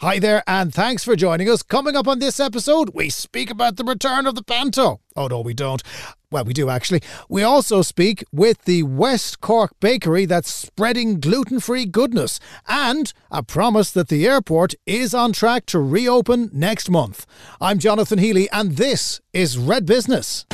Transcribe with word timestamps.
Hi 0.00 0.18
there, 0.18 0.42
and 0.46 0.72
thanks 0.72 1.04
for 1.04 1.14
joining 1.14 1.50
us. 1.50 1.62
Coming 1.62 1.94
up 1.94 2.08
on 2.08 2.20
this 2.20 2.40
episode, 2.40 2.94
we 2.94 3.10
speak 3.10 3.50
about 3.50 3.76
the 3.76 3.84
return 3.84 4.26
of 4.26 4.34
the 4.34 4.42
panto. 4.42 5.02
Oh, 5.14 5.26
no, 5.26 5.42
we 5.42 5.52
don't. 5.52 5.82
Well, 6.30 6.46
we 6.46 6.54
do 6.54 6.70
actually. 6.70 7.02
We 7.28 7.42
also 7.42 7.82
speak 7.82 8.24
with 8.32 8.64
the 8.64 8.82
West 8.84 9.42
Cork 9.42 9.72
bakery 9.78 10.24
that's 10.24 10.50
spreading 10.50 11.20
gluten 11.20 11.60
free 11.60 11.84
goodness 11.84 12.40
and 12.66 13.12
a 13.30 13.42
promise 13.42 13.90
that 13.90 14.08
the 14.08 14.26
airport 14.26 14.74
is 14.86 15.12
on 15.12 15.34
track 15.34 15.66
to 15.66 15.78
reopen 15.78 16.48
next 16.50 16.88
month. 16.88 17.26
I'm 17.60 17.78
Jonathan 17.78 18.18
Healy, 18.18 18.48
and 18.52 18.78
this 18.78 19.20
is 19.34 19.58
Red 19.58 19.84
Business. 19.84 20.46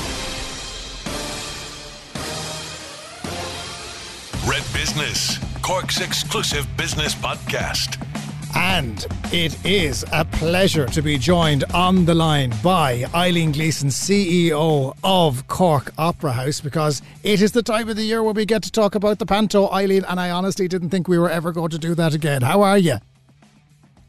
Red 4.45 4.65
Business, 4.75 5.39
Cork's 5.63 6.01
exclusive 6.01 6.67
business 6.77 7.15
podcast. 7.15 8.05
And 8.59 9.07
it 9.32 9.62
is 9.66 10.02
a 10.12 10.25
pleasure 10.25 10.86
to 10.86 11.02
be 11.02 11.19
joined 11.19 11.64
on 11.74 12.06
the 12.06 12.14
line 12.14 12.55
by 12.62 13.02
Eibhlín 13.12 13.52
Gleeson, 13.52 13.91
CEO 13.91 14.97
of 15.05 15.47
Cork 15.47 15.92
Opera 15.98 16.33
House, 16.33 16.62
because 16.62 17.02
it 17.23 17.42
is 17.42 17.52
the 17.52 17.62
time 17.62 17.91
of 17.91 17.97
the 17.97 18.05
year 18.05 18.23
where 18.23 18.33
we 18.33 18.47
get 18.47 18.62
to 18.62 18.73
talk 18.73 18.95
about 18.95 19.19
the 19.19 19.27
panto, 19.27 19.69
Eibhlín, 19.69 20.06
and 20.09 20.19
I 20.19 20.30
honestly 20.30 20.69
didn't 20.69 20.88
think 20.88 21.06
we 21.06 21.19
were 21.19 21.28
ever 21.28 21.52
going 21.52 21.69
to 21.69 21.78
do 21.78 21.95
that 21.97 22.14
again. 22.14 22.41
How 22.41 22.62
are 22.62 22.78
you? 22.78 22.97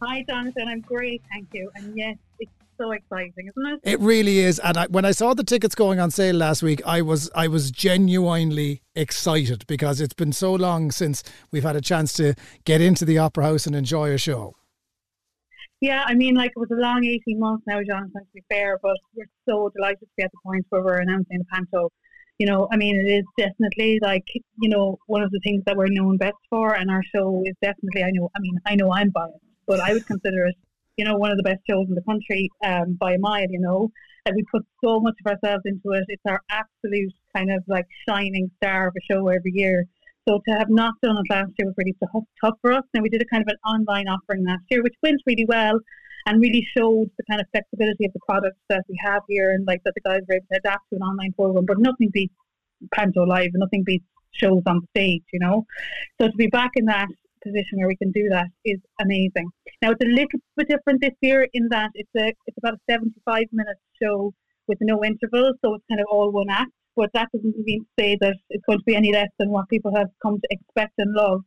Hi, 0.01 0.23
Jonathan. 0.23 0.69
I'm 0.69 0.79
great, 0.79 1.21
thank 1.29 1.53
you. 1.53 1.69
And 1.75 1.97
yes, 1.97 2.15
it's 2.39 2.51
so 2.77 2.91
exciting, 2.91 3.49
isn't 3.49 3.73
it? 3.73 3.79
It 3.83 3.99
really 3.99 4.39
is. 4.39 4.59
And 4.59 4.77
I, 4.77 4.87
when 4.87 5.05
I 5.05 5.11
saw 5.11 5.33
the 5.33 5.43
tickets 5.43 5.75
going 5.75 5.99
on 5.99 6.11
sale 6.11 6.35
last 6.35 6.63
week, 6.63 6.81
I 6.85 7.01
was 7.01 7.29
I 7.35 7.47
was 7.47 7.71
genuinely 7.71 8.81
excited 8.95 9.65
because 9.67 10.01
it's 10.01 10.13
been 10.13 10.33
so 10.33 10.53
long 10.53 10.91
since 10.91 11.23
we've 11.51 11.63
had 11.63 11.75
a 11.75 11.81
chance 11.81 12.13
to 12.13 12.35
get 12.65 12.81
into 12.81 13.05
the 13.05 13.17
opera 13.17 13.45
house 13.45 13.67
and 13.67 13.75
enjoy 13.75 14.11
a 14.11 14.17
show. 14.17 14.55
Yeah, 15.79 16.03
I 16.07 16.15
mean, 16.15 16.35
like 16.35 16.51
it 16.55 16.59
was 16.59 16.71
a 16.71 16.81
long 16.81 17.05
18 17.05 17.39
months 17.39 17.63
now, 17.67 17.79
Jonathan, 17.83 18.21
to 18.21 18.27
be 18.33 18.43
fair, 18.49 18.79
but 18.81 18.97
we're 19.15 19.27
so 19.47 19.69
delighted 19.75 19.99
to 19.99 20.07
be 20.17 20.23
at 20.23 20.31
the 20.31 20.39
point 20.43 20.65
where 20.69 20.81
we're 20.81 21.01
announcing 21.01 21.37
the 21.37 21.45
panto. 21.53 21.89
You 22.39 22.47
know, 22.47 22.67
I 22.71 22.77
mean, 22.77 22.95
it 22.95 23.09
is 23.09 23.25
definitely 23.37 23.99
like, 24.01 24.25
you 24.59 24.69
know, 24.69 24.97
one 25.07 25.21
of 25.21 25.31
the 25.31 25.39
things 25.43 25.63
that 25.65 25.75
we're 25.75 25.87
known 25.89 26.17
best 26.17 26.37
for, 26.49 26.73
and 26.73 26.89
our 26.89 27.03
show 27.15 27.43
is 27.45 27.55
definitely, 27.61 28.03
I 28.03 28.09
know, 28.11 28.29
I 28.35 28.39
mean, 28.39 28.57
I 28.65 28.75
know 28.75 28.91
I'm 28.91 29.09
biased, 29.09 29.37
but 29.67 29.79
I 29.79 29.93
would 29.93 30.05
consider 30.07 30.45
it 30.47 30.55
you 30.97 31.05
know, 31.05 31.15
one 31.15 31.31
of 31.31 31.37
the 31.37 31.43
best 31.43 31.61
shows 31.69 31.87
in 31.87 31.95
the 31.95 32.01
country 32.01 32.49
um, 32.65 32.97
by 32.99 33.13
a 33.13 33.19
mile, 33.19 33.49
you 33.49 33.59
know. 33.59 33.89
And 34.25 34.35
we 34.35 34.43
put 34.51 34.65
so 34.83 34.99
much 34.99 35.15
of 35.25 35.31
ourselves 35.31 35.63
into 35.65 35.91
it. 35.91 36.03
It's 36.09 36.23
our 36.27 36.41
absolute 36.49 37.13
kind 37.35 37.51
of 37.51 37.63
like 37.67 37.85
shining 38.07 38.51
star 38.57 38.87
of 38.87 38.95
a 38.97 39.13
show 39.13 39.27
every 39.29 39.51
year. 39.53 39.85
So 40.27 40.41
to 40.45 40.51
have 40.57 40.69
not 40.69 40.95
done 41.01 41.15
it 41.17 41.33
last 41.33 41.51
year 41.57 41.67
was 41.67 41.75
really 41.77 41.95
tough, 42.03 42.23
tough 42.43 42.55
for 42.61 42.73
us. 42.73 42.83
And 42.93 43.03
we 43.03 43.09
did 43.09 43.21
a 43.21 43.25
kind 43.25 43.41
of 43.41 43.47
an 43.47 43.57
online 43.65 44.07
offering 44.07 44.45
last 44.45 44.63
year, 44.69 44.83
which 44.83 44.95
went 45.01 45.21
really 45.25 45.45
well 45.47 45.79
and 46.25 46.41
really 46.41 46.67
showed 46.75 47.09
the 47.17 47.23
kind 47.29 47.39
of 47.39 47.47
flexibility 47.51 48.05
of 48.05 48.11
the 48.11 48.19
products 48.27 48.59
that 48.67 48.83
we 48.89 48.99
have 49.01 49.21
here 49.29 49.51
and 49.51 49.65
like 49.65 49.81
that 49.85 49.93
the 49.95 50.01
guys 50.01 50.21
were 50.27 50.35
able 50.35 50.45
to 50.51 50.57
adapt 50.57 50.89
to 50.89 50.97
an 50.97 51.01
online 51.03 51.31
program. 51.33 51.65
But 51.65 51.79
nothing 51.79 52.09
beats 52.11 52.33
Panto 52.93 53.23
Live 53.23 53.51
and 53.53 53.61
nothing 53.61 53.83
beats 53.85 54.03
shows 54.31 54.61
on 54.65 54.85
stage, 54.89 55.23
you 55.31 55.39
know. 55.39 55.65
So 56.19 56.27
to 56.27 56.35
be 56.35 56.47
back 56.47 56.71
in 56.75 56.85
that 56.85 57.07
position 57.43 57.79
where 57.79 57.87
we 57.87 57.95
can 57.95 58.11
do 58.11 58.27
that 58.29 58.47
is 58.65 58.79
amazing. 59.01 59.49
Now 59.81 59.91
it's 59.91 60.03
a 60.03 60.07
little 60.07 60.39
bit 60.55 60.67
different 60.69 61.01
this 61.01 61.15
year 61.21 61.47
in 61.53 61.67
that 61.69 61.91
it's 61.93 62.09
a 62.17 62.33
it's 62.45 62.57
about 62.57 62.75
a 62.75 62.79
75 62.89 63.45
minute 63.51 63.77
show 64.01 64.33
with 64.67 64.77
no 64.81 65.03
intervals, 65.03 65.55
so 65.63 65.75
it's 65.75 65.85
kind 65.89 66.01
of 66.01 66.07
all 66.11 66.31
one 66.31 66.49
act. 66.49 66.71
But 66.95 67.11
that 67.13 67.29
doesn't 67.33 67.55
mean 67.57 67.81
to 67.81 68.03
say 68.03 68.17
that 68.21 68.35
it's 68.49 68.63
going 68.65 68.79
to 68.79 68.83
be 68.83 68.95
any 68.95 69.13
less 69.13 69.29
than 69.37 69.51
what 69.51 69.69
people 69.69 69.95
have 69.95 70.07
come 70.21 70.39
to 70.39 70.47
expect 70.49 70.93
and 70.97 71.13
love. 71.13 71.41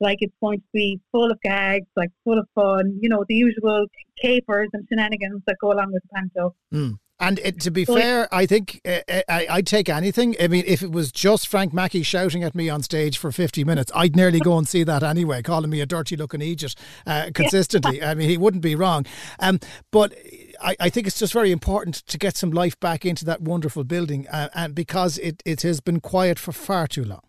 Like 0.00 0.18
it's 0.20 0.34
going 0.42 0.58
to 0.58 0.64
be 0.74 1.00
full 1.12 1.30
of 1.30 1.40
gags, 1.42 1.86
like 1.96 2.10
full 2.24 2.38
of 2.38 2.46
fun, 2.54 2.98
you 3.00 3.08
know, 3.08 3.24
the 3.28 3.34
usual 3.34 3.86
capers 4.20 4.68
and 4.72 4.84
shenanigans 4.88 5.42
that 5.46 5.56
go 5.60 5.72
along 5.72 5.92
with 5.92 6.02
the 6.02 6.08
panto. 6.14 6.54
Mm. 6.74 6.98
And 7.22 7.38
it, 7.38 7.60
to 7.60 7.70
be 7.70 7.84
fair, 7.84 8.28
I 8.34 8.46
think 8.46 8.80
uh, 8.84 8.98
I, 9.28 9.46
would 9.54 9.66
take 9.68 9.88
anything. 9.88 10.34
I 10.40 10.48
mean, 10.48 10.64
if 10.66 10.82
it 10.82 10.90
was 10.90 11.12
just 11.12 11.46
Frank 11.46 11.72
Mackey 11.72 12.02
shouting 12.02 12.42
at 12.42 12.52
me 12.52 12.68
on 12.68 12.82
stage 12.82 13.16
for 13.16 13.30
50 13.30 13.62
minutes, 13.62 13.92
I'd 13.94 14.16
nearly 14.16 14.40
go 14.40 14.58
and 14.58 14.66
see 14.66 14.82
that 14.82 15.04
anyway, 15.04 15.40
calling 15.40 15.70
me 15.70 15.80
a 15.80 15.86
dirty 15.86 16.16
looking 16.16 16.42
Egypt 16.42 16.76
uh, 17.06 17.30
consistently. 17.32 17.98
Yeah. 17.98 18.10
I 18.10 18.14
mean, 18.14 18.28
he 18.28 18.36
wouldn't 18.36 18.64
be 18.64 18.74
wrong. 18.74 19.06
Um, 19.38 19.60
but 19.92 20.12
I, 20.60 20.74
I, 20.80 20.90
think 20.90 21.06
it's 21.06 21.20
just 21.20 21.32
very 21.32 21.52
important 21.52 21.94
to 22.08 22.18
get 22.18 22.36
some 22.36 22.50
life 22.50 22.78
back 22.80 23.06
into 23.06 23.24
that 23.26 23.40
wonderful 23.40 23.84
building 23.84 24.26
uh, 24.26 24.48
and 24.52 24.74
because 24.74 25.16
it, 25.18 25.44
it 25.46 25.62
has 25.62 25.78
been 25.80 26.00
quiet 26.00 26.40
for 26.40 26.50
far 26.50 26.88
too 26.88 27.04
long. 27.04 27.22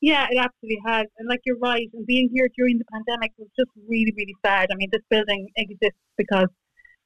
Yeah, 0.00 0.26
it 0.30 0.38
absolutely 0.38 0.80
has. 0.86 1.04
And 1.18 1.28
like 1.28 1.40
you're 1.44 1.58
right, 1.58 1.88
and 1.92 2.06
being 2.06 2.30
here 2.32 2.48
during 2.56 2.78
the 2.78 2.84
pandemic 2.90 3.32
was 3.36 3.48
just 3.58 3.70
really, 3.86 4.14
really 4.16 4.36
sad. 4.44 4.68
I 4.72 4.76
mean, 4.76 4.88
this 4.90 5.02
building 5.10 5.48
exists 5.56 5.98
because 6.16 6.48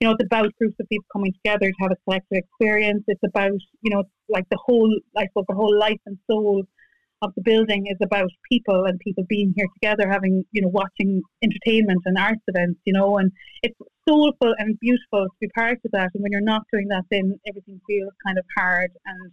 you 0.01 0.09
know, 0.09 0.15
it's 0.15 0.25
about 0.25 0.55
groups 0.57 0.77
of 0.81 0.89
people 0.89 1.05
coming 1.13 1.33
together 1.33 1.69
to 1.71 1.77
have 1.81 1.93
a 1.93 1.97
collective 2.05 2.39
experience. 2.39 3.05
It's 3.07 3.21
about, 3.23 3.53
you 3.83 3.95
know, 3.95 4.05
like 4.29 4.47
the 4.51 4.59
whole, 4.65 4.91
I 5.17 5.27
suppose, 5.27 5.45
the 5.49 5.55
whole 5.55 5.79
life 5.79 6.01
and 6.07 6.17
soul 6.29 6.65
of 7.23 7.33
the 7.37 7.43
building 7.43 7.85
is 7.87 7.99
about 8.03 8.31
people 8.51 8.87
and 8.87 8.99
people 9.01 9.25
being 9.29 9.53
here 9.55 9.67
together, 9.75 10.11
having, 10.11 10.43
you 10.53 10.63
know, 10.63 10.69
watching 10.69 11.21
entertainment 11.43 12.01
and 12.07 12.17
arts 12.17 12.41
events, 12.49 12.81
you 12.85 12.95
know, 12.95 13.19
and 13.19 13.31
it's 13.63 13.77
soulful 14.09 14.55
and 14.59 14.79
beautiful 14.81 15.27
to 15.27 15.37
be 15.39 15.49
part 15.55 15.79
of 15.85 15.91
that. 15.93 16.09
And 16.15 16.23
when 16.23 16.33
you're 16.33 16.41
not 16.41 16.63
doing 16.73 16.89
that, 16.89 17.05
then 17.11 17.39
everything 17.47 17.79
feels 17.87 18.13
kind 18.27 18.39
of 18.39 18.45
hard 18.57 18.93
and, 19.05 19.31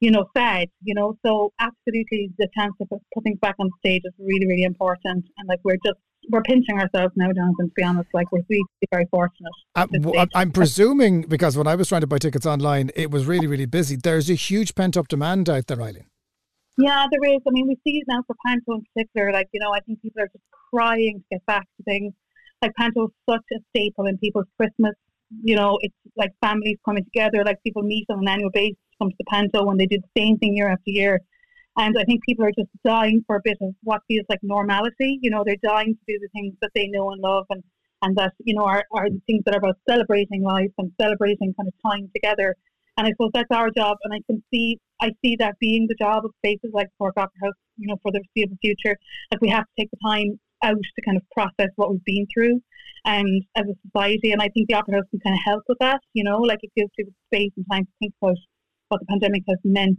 you 0.00 0.10
know, 0.10 0.26
sad, 0.36 0.68
you 0.82 0.94
know. 0.94 1.16
So 1.24 1.52
absolutely 1.60 2.30
the 2.38 2.48
chance 2.58 2.74
of 2.80 2.88
putting 3.14 3.36
back 3.36 3.54
on 3.60 3.70
stage 3.78 4.02
is 4.04 4.12
really, 4.18 4.48
really 4.48 4.64
important. 4.64 5.26
And 5.38 5.48
like 5.48 5.60
we're 5.62 5.78
just 5.84 6.00
we're 6.28 6.42
pinching 6.42 6.78
ourselves 6.78 7.12
now, 7.16 7.32
Jonathan. 7.32 7.68
To 7.68 7.72
be 7.74 7.82
honest, 7.82 8.08
like 8.12 8.30
we're 8.32 8.42
really 8.48 8.64
very 8.90 9.06
fortunate. 9.10 9.52
Uh, 9.74 9.86
I'm, 10.34 10.50
presuming 10.50 11.22
because 11.22 11.56
when 11.56 11.66
I 11.66 11.74
was 11.74 11.88
trying 11.88 12.00
to 12.02 12.06
buy 12.06 12.18
tickets 12.18 12.46
online, 12.46 12.90
it 12.94 13.10
was 13.10 13.26
really 13.26 13.46
really 13.46 13.66
busy. 13.66 13.96
There's 13.96 14.30
a 14.30 14.34
huge 14.34 14.74
pent 14.74 14.96
up 14.96 15.08
demand 15.08 15.48
out 15.48 15.66
there, 15.66 15.76
Eibhlín. 15.76 16.06
Yeah, 16.78 17.06
there 17.10 17.34
is. 17.34 17.40
I 17.46 17.50
mean, 17.50 17.68
we 17.68 17.76
see 17.84 17.98
it 17.98 18.04
now 18.06 18.22
for 18.26 18.36
Panto 18.46 18.74
in 18.74 18.84
particular. 18.94 19.32
Like 19.32 19.48
you 19.52 19.60
know, 19.60 19.72
I 19.72 19.80
think 19.80 20.02
people 20.02 20.22
are 20.22 20.28
just 20.28 20.44
crying 20.72 21.20
to 21.20 21.36
get 21.36 21.46
back 21.46 21.62
to 21.62 21.82
things. 21.84 22.12
Like 22.62 22.74
Panto 22.74 23.06
is 23.06 23.12
such 23.28 23.44
a 23.52 23.58
staple 23.70 24.06
in 24.06 24.18
people's 24.18 24.46
Christmas. 24.56 24.94
You 25.42 25.56
know, 25.56 25.78
it's 25.80 25.94
like 26.16 26.32
families 26.42 26.76
coming 26.84 27.04
together. 27.04 27.44
Like 27.44 27.62
people 27.62 27.82
meet 27.82 28.06
on 28.10 28.20
an 28.20 28.28
annual 28.28 28.50
basis, 28.52 28.76
comes 29.00 29.14
to 29.18 29.24
Panto, 29.28 29.68
and 29.70 29.80
they 29.80 29.86
do 29.86 29.98
the 29.98 30.20
same 30.20 30.38
thing 30.38 30.56
year 30.56 30.70
after 30.70 30.90
year. 30.90 31.20
And 31.78 31.96
I 31.98 32.04
think 32.04 32.24
people 32.24 32.44
are 32.44 32.52
just 32.58 32.70
dying 32.84 33.22
for 33.26 33.36
a 33.36 33.40
bit 33.44 33.58
of 33.60 33.74
what 33.82 34.00
feels 34.08 34.24
like 34.28 34.38
normality. 34.42 35.18
You 35.20 35.30
know, 35.30 35.42
they're 35.44 35.56
dying 35.62 35.94
to 35.94 36.12
do 36.12 36.18
the 36.18 36.28
things 36.32 36.54
that 36.62 36.70
they 36.74 36.88
know 36.88 37.10
and 37.10 37.20
love 37.20 37.44
and, 37.50 37.62
and 38.02 38.16
that, 38.16 38.32
you 38.44 38.54
know, 38.54 38.64
are, 38.64 38.84
are 38.94 39.10
the 39.10 39.20
things 39.26 39.42
that 39.44 39.54
are 39.54 39.58
about 39.58 39.76
celebrating 39.88 40.42
life 40.42 40.70
and 40.78 40.90
celebrating 41.00 41.52
kind 41.54 41.68
of 41.68 41.74
time 41.84 42.08
together. 42.14 42.54
And 42.96 43.06
I 43.06 43.10
suppose 43.10 43.30
that's 43.34 43.50
our 43.50 43.70
job. 43.70 43.98
And 44.04 44.14
I 44.14 44.20
can 44.26 44.42
see, 44.52 44.78
I 45.02 45.12
see 45.22 45.36
that 45.36 45.58
being 45.58 45.86
the 45.86 45.96
job 45.96 46.24
of 46.24 46.30
places 46.42 46.70
like 46.72 46.88
Cork 46.98 47.14
Opera 47.18 47.38
House, 47.42 47.54
you 47.76 47.88
know, 47.88 47.98
for 48.02 48.10
the 48.10 48.22
foreseeable 48.34 48.56
future, 48.62 48.96
that 49.30 49.40
we 49.42 49.48
have 49.50 49.64
to 49.64 49.72
take 49.78 49.90
the 49.90 49.98
time 50.02 50.40
out 50.62 50.76
to 50.76 51.02
kind 51.04 51.18
of 51.18 51.22
process 51.32 51.70
what 51.76 51.90
we've 51.90 52.04
been 52.06 52.26
through 52.32 52.62
and 53.04 53.44
as 53.54 53.64
a 53.66 53.74
society. 53.86 54.32
And 54.32 54.40
I 54.40 54.48
think 54.48 54.68
the 54.68 54.74
Opera 54.76 54.94
House 54.94 55.04
can 55.10 55.20
kind 55.20 55.34
of 55.34 55.40
help 55.44 55.62
with 55.68 55.78
that, 55.80 56.00
you 56.14 56.24
know, 56.24 56.38
like 56.38 56.60
it 56.62 56.70
gives 56.74 56.90
people 56.96 57.12
space 57.32 57.52
and 57.58 57.66
time 57.70 57.84
to 57.84 57.92
think 58.00 58.14
about 58.22 58.38
what 58.88 59.00
the 59.00 59.06
pandemic 59.06 59.42
has 59.48 59.58
meant 59.64 59.98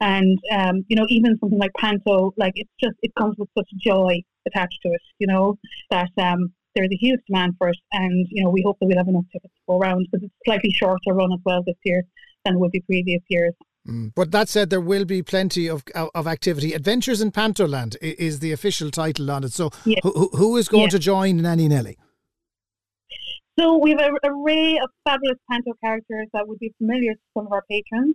and 0.00 0.38
um, 0.52 0.84
you 0.88 0.96
know, 0.96 1.06
even 1.08 1.38
something 1.38 1.58
like 1.58 1.72
Panto, 1.76 2.32
like 2.36 2.52
it's 2.56 2.70
just 2.80 2.96
it 3.02 3.12
comes 3.18 3.36
with 3.38 3.48
such 3.56 3.68
joy 3.78 4.22
attached 4.46 4.78
to 4.82 4.88
it. 4.88 5.00
You 5.18 5.26
know 5.26 5.58
that 5.90 6.10
um, 6.18 6.52
there's 6.74 6.90
a 6.90 6.96
huge 6.96 7.20
demand 7.26 7.54
for 7.58 7.68
it, 7.68 7.76
and 7.92 8.26
you 8.30 8.42
know 8.42 8.50
we 8.50 8.62
hope 8.64 8.78
that 8.80 8.86
we'll 8.86 8.98
have 8.98 9.08
enough 9.08 9.24
tickets 9.32 9.54
to 9.54 9.60
go 9.68 9.78
around 9.78 10.06
because 10.10 10.24
it's 10.24 10.34
slightly 10.44 10.70
shorter 10.70 11.12
run 11.12 11.32
as 11.32 11.40
well 11.44 11.62
this 11.66 11.76
year 11.84 12.02
than 12.44 12.54
it 12.54 12.58
would 12.58 12.72
be 12.72 12.80
previous 12.80 13.22
years. 13.28 13.52
Mm. 13.86 14.12
But 14.14 14.30
that 14.32 14.48
said, 14.48 14.70
there 14.70 14.80
will 14.80 15.04
be 15.04 15.22
plenty 15.22 15.68
of 15.68 15.84
of 15.94 16.26
activity. 16.26 16.72
Adventures 16.72 17.20
in 17.20 17.30
Pantoland 17.30 17.96
is 18.00 18.40
the 18.40 18.52
official 18.52 18.90
title 18.90 19.30
on 19.30 19.44
it. 19.44 19.52
So, 19.52 19.70
yeah. 19.84 19.98
who, 20.02 20.30
who 20.34 20.56
is 20.56 20.68
going 20.68 20.84
yeah. 20.84 20.90
to 20.90 20.98
join 20.98 21.42
Nanny 21.42 21.68
Nelly? 21.68 21.98
So 23.58 23.76
we 23.76 23.90
have 23.90 24.00
an 24.00 24.18
array 24.24 24.78
of 24.78 24.88
fabulous 25.04 25.36
Panto 25.50 25.72
characters 25.84 26.28
that 26.32 26.48
would 26.48 26.58
be 26.58 26.72
familiar 26.78 27.12
to 27.12 27.20
some 27.36 27.46
of 27.46 27.52
our 27.52 27.62
patrons 27.70 28.14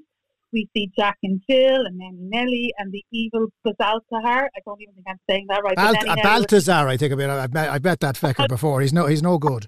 we 0.56 0.70
see 0.74 0.90
Jack 0.98 1.18
and 1.22 1.42
Jill 1.48 1.86
and 1.86 1.98
Nanny 1.98 2.18
Nelly 2.18 2.74
and 2.78 2.92
the 2.92 3.04
evil 3.12 3.48
Balthazar. 3.64 4.50
I 4.56 4.60
don't 4.66 4.82
even 4.82 4.96
think 4.96 5.06
I'm 5.08 5.20
saying 5.30 5.48
that 5.50 5.62
right. 5.64 5.76
Balt- 5.76 6.08
uh, 6.08 6.16
Balthazar, 6.24 6.88
I 6.88 6.96
think. 6.96 7.12
I 7.12 7.16
mean, 7.16 7.30
I've 7.30 7.54
met, 7.54 7.70
I've 7.70 7.84
met 7.84 8.00
that 8.00 8.16
fecker 8.16 8.48
before. 8.48 8.82
He's 8.82 8.94
no, 8.94 9.06
he's 9.06 9.22
no 9.22 9.38
good. 9.38 9.68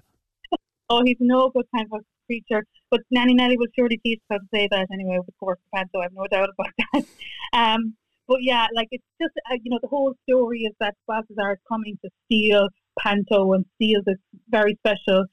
oh, 0.90 1.02
he's 1.04 1.18
no 1.20 1.50
good 1.50 1.66
kind 1.76 1.86
of 1.92 2.00
creature. 2.26 2.64
But 2.90 3.02
Nanny 3.10 3.34
Nelly 3.34 3.58
will 3.58 3.66
surely 3.76 3.98
teach 3.98 4.18
us 4.18 4.24
how 4.30 4.38
to 4.38 4.44
say 4.52 4.66
that 4.70 4.86
anyway, 4.90 5.18
of 5.18 5.26
course, 5.38 5.58
so 5.74 5.78
I 6.00 6.02
have 6.02 6.12
no 6.14 6.26
doubt 6.30 6.48
about 6.58 6.72
that. 6.94 7.04
Um, 7.52 7.94
but 8.26 8.38
yeah, 8.40 8.66
like 8.74 8.88
it's 8.90 9.04
just, 9.20 9.34
uh, 9.50 9.56
you 9.62 9.70
know, 9.70 9.78
the 9.82 9.88
whole 9.88 10.14
story 10.28 10.60
is 10.60 10.72
that 10.80 10.94
Balthazar 11.06 11.52
is 11.52 11.58
coming 11.68 11.98
to 12.02 12.10
steal 12.24 12.68
Panto 12.98 13.52
and 13.52 13.64
steal 13.76 14.00
this 14.04 14.18
very 14.48 14.74
special 14.86 15.26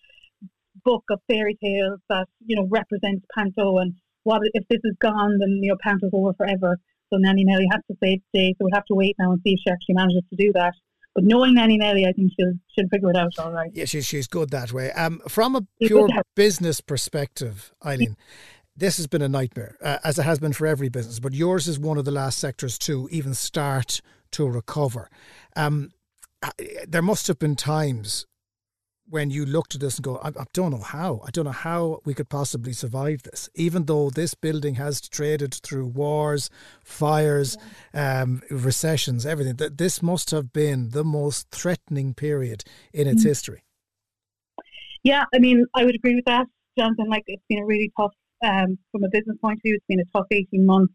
book 0.84 1.04
of 1.10 1.20
fairy 1.28 1.58
tales 1.64 2.00
that, 2.10 2.28
you 2.46 2.56
know, 2.56 2.68
represents 2.70 3.26
Panto 3.34 3.78
and 3.80 3.94
what 4.26 4.42
if 4.54 4.68
this 4.70 4.82
is 4.84 4.96
gone, 5.00 5.38
then 5.40 5.60
your 5.62 5.76
know 5.76 5.80
Panto's 5.82 6.10
over 6.12 6.34
forever. 6.34 6.78
So 7.14 7.18
Nanny 7.18 7.44
Nelly 7.46 7.68
has 7.72 7.82
to 7.90 7.96
save 8.04 8.20
the 8.34 8.40
day. 8.40 8.54
So 8.54 8.66
we'll 8.66 8.74
have 8.74 8.86
to 8.86 8.96
wait 8.96 9.16
now 9.18 9.32
and 9.32 9.40
see 9.44 9.54
if 9.54 9.60
she 9.64 9.72
actually 9.72 9.96
manages 9.96 10.24
to 10.30 10.36
do 10.36 10.52
that. 10.54 10.74
But 11.14 11.24
knowing 11.24 11.54
Nanny 11.54 11.78
Nelly, 11.78 12.06
I 12.06 12.12
think 12.12 12.32
she'll 12.38 12.54
she'll 12.68 12.90
figure 12.90 13.12
it 13.12 13.16
out 13.16 13.32
all 13.40 13.52
right. 13.52 13.72
Yeah, 13.74 13.86
she's 13.86 14.06
she's 14.06 14.28
good 14.28 14.50
that 14.50 14.74
way. 14.74 14.92
Um, 14.92 15.22
from 15.30 15.56
a 15.56 15.62
pure 15.80 16.10
business 16.36 16.82
perspective, 16.82 17.72
Eibhlín, 17.84 18.16
this 18.76 18.98
has 18.98 19.08
been 19.08 19.22
a 19.22 19.30
nightmare, 19.30 19.78
uh, 19.82 20.00
as 20.04 20.20
it 20.20 20.24
has 20.24 20.40
been 20.40 20.52
for 20.52 20.68
every 20.68 20.90
business. 20.90 21.20
But 21.20 21.34
yours 21.34 21.68
is 21.68 21.80
one 21.80 21.98
of 21.98 22.04
the 22.04 22.12
last 22.12 22.40
sectors 22.40 22.78
to 22.80 23.08
even 23.12 23.34
start 23.34 24.02
to 24.32 24.50
recover. 24.50 25.10
Um, 25.56 25.92
uh, 26.44 26.52
there 26.88 27.02
must 27.02 27.28
have 27.28 27.40
been 27.40 27.56
times 27.56 28.26
when 29.08 29.30
you 29.30 29.46
looked 29.46 29.76
at 29.76 29.82
this 29.82 29.98
and 29.98 30.04
go, 30.04 30.18
I, 30.18 30.30
I, 30.30 30.46
don't 30.54 30.72
know 30.72 30.80
how. 30.80 31.22
I 31.26 31.30
don't 31.32 31.46
know 31.46 31.52
how 31.52 32.02
we 32.06 32.14
could 32.14 32.30
possibly 32.30 32.74
survive 32.74 33.24
this, 33.24 33.50
even 33.56 33.86
though 33.86 34.10
this 34.10 34.34
building 34.34 34.76
has 34.76 35.02
traded 35.02 35.54
through 35.54 35.88
wars, 35.88 36.50
fires, 36.84 37.58
um, 37.94 38.42
recessions, 38.50 39.26
everything. 39.26 39.58
That 39.58 39.78
this 39.78 40.02
must 40.02 40.32
have 40.32 40.52
been 40.52 40.90
the 40.90 41.04
most 41.04 41.50
threatening 41.52 42.14
period 42.14 42.64
in 42.94 43.08
its 43.08 43.22
mm-hmm. 43.22 43.30
history. 43.30 43.64
Yeah, 45.04 45.26
I 45.34 45.40
mean, 45.40 45.66
I 45.76 45.86
would 45.86 45.96
agree 45.96 46.16
with 46.16 46.26
that, 46.26 46.48
Jonathan. 46.78 47.08
Like, 47.08 47.24
it's 47.28 47.44
been 47.48 47.60
a 47.60 47.66
really 47.66 47.92
tough, 47.96 48.14
um, 48.44 48.78
from 48.92 49.04
a 49.04 49.10
business 49.12 49.38
point 49.40 49.60
of 49.60 49.62
view, 49.64 49.76
it's 49.76 49.86
been 49.88 50.00
a 50.00 50.18
tough 50.18 50.28
18 50.32 50.66
months. 50.66 50.94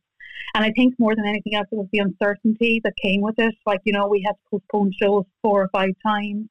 And 0.54 0.64
I 0.64 0.72
think 0.72 0.94
more 0.98 1.14
than 1.14 1.26
anything 1.26 1.54
else, 1.54 1.68
it 1.70 1.76
was 1.76 1.86
the 1.92 2.00
uncertainty 2.00 2.80
that 2.82 2.94
came 3.00 3.20
with 3.20 3.38
it. 3.38 3.54
Like, 3.66 3.80
you 3.84 3.92
know, 3.92 4.08
we 4.08 4.24
had 4.26 4.32
to 4.32 4.38
postpone 4.50 4.92
shows 5.00 5.24
four 5.42 5.62
or 5.62 5.68
five 5.68 5.90
times 6.04 6.48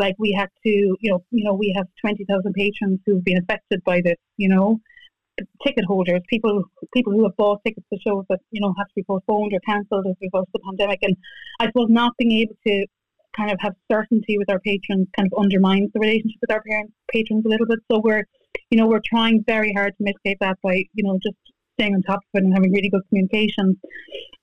like 0.00 0.16
we 0.18 0.32
had 0.32 0.48
to, 0.64 0.70
you 1.00 1.10
know, 1.10 1.22
you 1.30 1.44
know, 1.44 1.54
we 1.54 1.72
have 1.76 1.86
twenty 2.00 2.24
thousand 2.24 2.54
patrons 2.54 2.98
who've 3.06 3.22
been 3.22 3.38
affected 3.38 3.84
by 3.84 4.00
this. 4.02 4.16
You 4.36 4.48
know, 4.48 4.80
ticket 5.64 5.84
holders, 5.84 6.20
people 6.28 6.64
people 6.94 7.12
who 7.12 7.22
have 7.24 7.36
bought 7.36 7.60
tickets 7.64 7.86
to 7.92 7.98
shows 8.00 8.24
that 8.28 8.40
you 8.50 8.60
know 8.60 8.74
have 8.78 8.88
to 8.88 8.94
be 8.96 9.04
postponed 9.04 9.52
or 9.52 9.60
cancelled 9.60 10.06
as 10.06 10.16
a 10.20 10.24
result 10.26 10.48
of 10.48 10.52
the 10.54 10.60
pandemic. 10.66 10.98
And 11.02 11.16
I 11.60 11.66
suppose 11.66 11.88
not 11.88 12.12
being 12.18 12.32
able 12.32 12.56
to 12.66 12.86
kind 13.36 13.52
of 13.52 13.58
have 13.60 13.74
certainty 13.90 14.38
with 14.38 14.50
our 14.50 14.58
patrons 14.60 15.06
kind 15.16 15.28
of 15.30 15.38
undermines 15.38 15.90
the 15.94 16.00
relationship 16.00 16.38
with 16.40 16.50
our 16.50 16.62
parents 16.62 16.92
patrons 17.12 17.44
a 17.44 17.48
little 17.48 17.66
bit. 17.66 17.78
So 17.90 18.00
we're, 18.02 18.24
you 18.70 18.78
know, 18.78 18.88
we're 18.88 19.06
trying 19.08 19.44
very 19.46 19.72
hard 19.72 19.94
to 19.98 20.04
mitigate 20.04 20.38
that 20.40 20.58
by 20.62 20.84
you 20.94 21.04
know 21.04 21.18
just 21.22 21.36
staying 21.78 21.94
on 21.94 22.02
top 22.02 22.18
of 22.18 22.40
it 22.40 22.44
and 22.44 22.54
having 22.54 22.72
really 22.72 22.90
good 22.90 23.02
communications. 23.08 23.76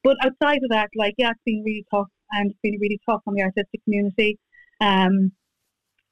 But 0.04 0.18
outside 0.24 0.62
of 0.64 0.70
that, 0.70 0.90
like 0.96 1.16
yeah, 1.18 1.32
it's 1.32 1.42
been 1.46 1.64
really 1.66 1.86
tough 1.92 2.08
and 2.32 2.52
it's 2.52 2.60
been 2.62 2.78
really 2.80 3.00
tough 3.08 3.22
on 3.28 3.36
the 3.36 3.44
artistic 3.44 3.84
community. 3.84 4.38
Um, 4.80 5.32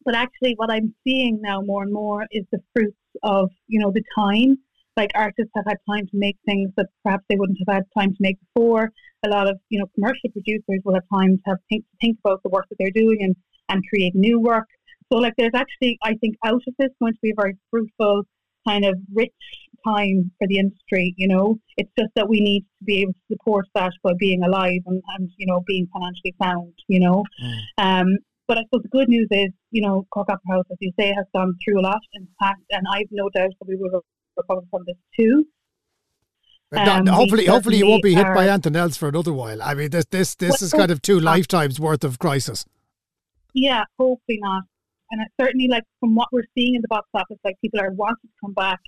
but 0.05 0.15
actually, 0.15 0.53
what 0.55 0.71
I'm 0.71 0.93
seeing 1.03 1.39
now 1.41 1.61
more 1.61 1.83
and 1.83 1.91
more 1.91 2.25
is 2.31 2.43
the 2.51 2.59
fruits 2.73 2.95
of, 3.23 3.49
you 3.67 3.79
know, 3.79 3.91
the 3.91 4.03
time. 4.17 4.57
Like 4.95 5.11
artists 5.15 5.51
have 5.55 5.65
had 5.67 5.77
time 5.89 6.05
to 6.05 6.17
make 6.17 6.37
things 6.45 6.69
that 6.77 6.87
perhaps 7.03 7.25
they 7.27 7.35
wouldn't 7.35 7.57
have 7.67 7.75
had 7.75 7.83
time 7.97 8.11
to 8.11 8.17
make 8.19 8.37
before. 8.53 8.91
A 9.25 9.29
lot 9.29 9.49
of, 9.49 9.57
you 9.69 9.79
know, 9.79 9.87
commercial 9.95 10.29
producers 10.31 10.79
will 10.85 10.93
have 10.93 11.03
time 11.13 11.37
to 11.37 11.43
have 11.47 11.57
think, 11.69 11.83
to 11.83 11.97
think 11.99 12.17
about 12.23 12.41
the 12.43 12.49
work 12.49 12.65
that 12.69 12.75
they're 12.79 12.91
doing 12.91 13.17
and, 13.21 13.35
and 13.67 13.83
create 13.89 14.15
new 14.15 14.39
work. 14.39 14.67
So, 15.11 15.17
like, 15.17 15.33
there's 15.37 15.53
actually, 15.53 15.97
I 16.03 16.13
think, 16.15 16.35
out 16.45 16.61
of 16.67 16.73
this 16.79 16.89
going 17.01 17.13
to 17.13 17.19
be 17.21 17.31
a 17.31 17.35
very 17.35 17.57
fruitful, 17.69 18.23
kind 18.67 18.85
of 18.85 18.95
rich 19.13 19.33
time 19.85 20.31
for 20.39 20.47
the 20.47 20.59
industry. 20.59 21.13
You 21.17 21.27
know, 21.27 21.57
it's 21.77 21.91
just 21.97 22.11
that 22.15 22.29
we 22.29 22.39
need 22.39 22.61
to 22.61 22.85
be 22.85 23.01
able 23.01 23.13
to 23.13 23.35
support 23.35 23.65
that 23.75 23.91
by 24.03 24.11
being 24.17 24.43
alive 24.43 24.81
and, 24.85 25.01
and 25.17 25.29
you 25.37 25.45
know, 25.45 25.61
being 25.67 25.87
financially 25.91 26.35
sound. 26.41 26.73
You 26.87 27.01
know, 27.01 27.23
mm. 27.43 27.59
um, 27.79 28.17
but 28.47 28.57
I 28.57 28.61
suppose 28.63 28.83
the 28.83 28.89
good 28.89 29.09
news 29.09 29.27
is, 29.31 29.49
you 29.71 29.81
know, 29.81 30.05
Cork 30.11 30.29
Opera 30.29 30.55
House, 30.55 30.65
as 30.71 30.77
you 30.79 30.91
say, 30.99 31.07
has 31.07 31.25
gone 31.33 31.53
through 31.63 31.79
a 31.79 31.83
lot 31.83 31.99
in 32.13 32.23
the 32.23 32.29
past, 32.41 32.61
and 32.69 32.85
I've 32.91 33.07
no 33.11 33.29
doubt 33.29 33.51
that 33.59 33.67
we 33.67 33.75
will 33.75 34.03
recover 34.37 34.61
from 34.69 34.83
this 34.85 34.97
too. 35.17 35.45
Um, 36.71 37.07
hopefully, 37.07 37.45
hopefully 37.45 37.77
you 37.77 37.87
won't 37.87 38.03
be 38.03 38.15
hit 38.15 38.25
by 38.33 38.49
anything 38.49 38.75
else 38.75 38.97
for 38.97 39.07
another 39.07 39.31
while. 39.31 39.61
I 39.61 39.73
mean, 39.73 39.91
this 39.91 40.05
this 40.09 40.35
this 40.35 40.61
well, 40.61 40.65
is 40.65 40.73
kind 40.73 40.91
of 40.91 41.01
two 41.01 41.19
lifetimes 41.19 41.79
worth 41.79 42.03
of 42.03 42.19
crisis. 42.19 42.65
Yeah, 43.53 43.83
hopefully 43.97 44.39
not. 44.41 44.63
And 45.11 45.21
certainly, 45.39 45.67
like 45.67 45.83
from 45.99 46.15
what 46.15 46.29
we're 46.31 46.43
seeing 46.55 46.75
in 46.75 46.81
the 46.81 46.87
box 46.87 47.07
office, 47.13 47.37
like 47.43 47.55
people 47.61 47.79
are 47.79 47.91
wanting 47.91 48.17
to 48.23 48.33
come 48.41 48.53
back 48.53 48.79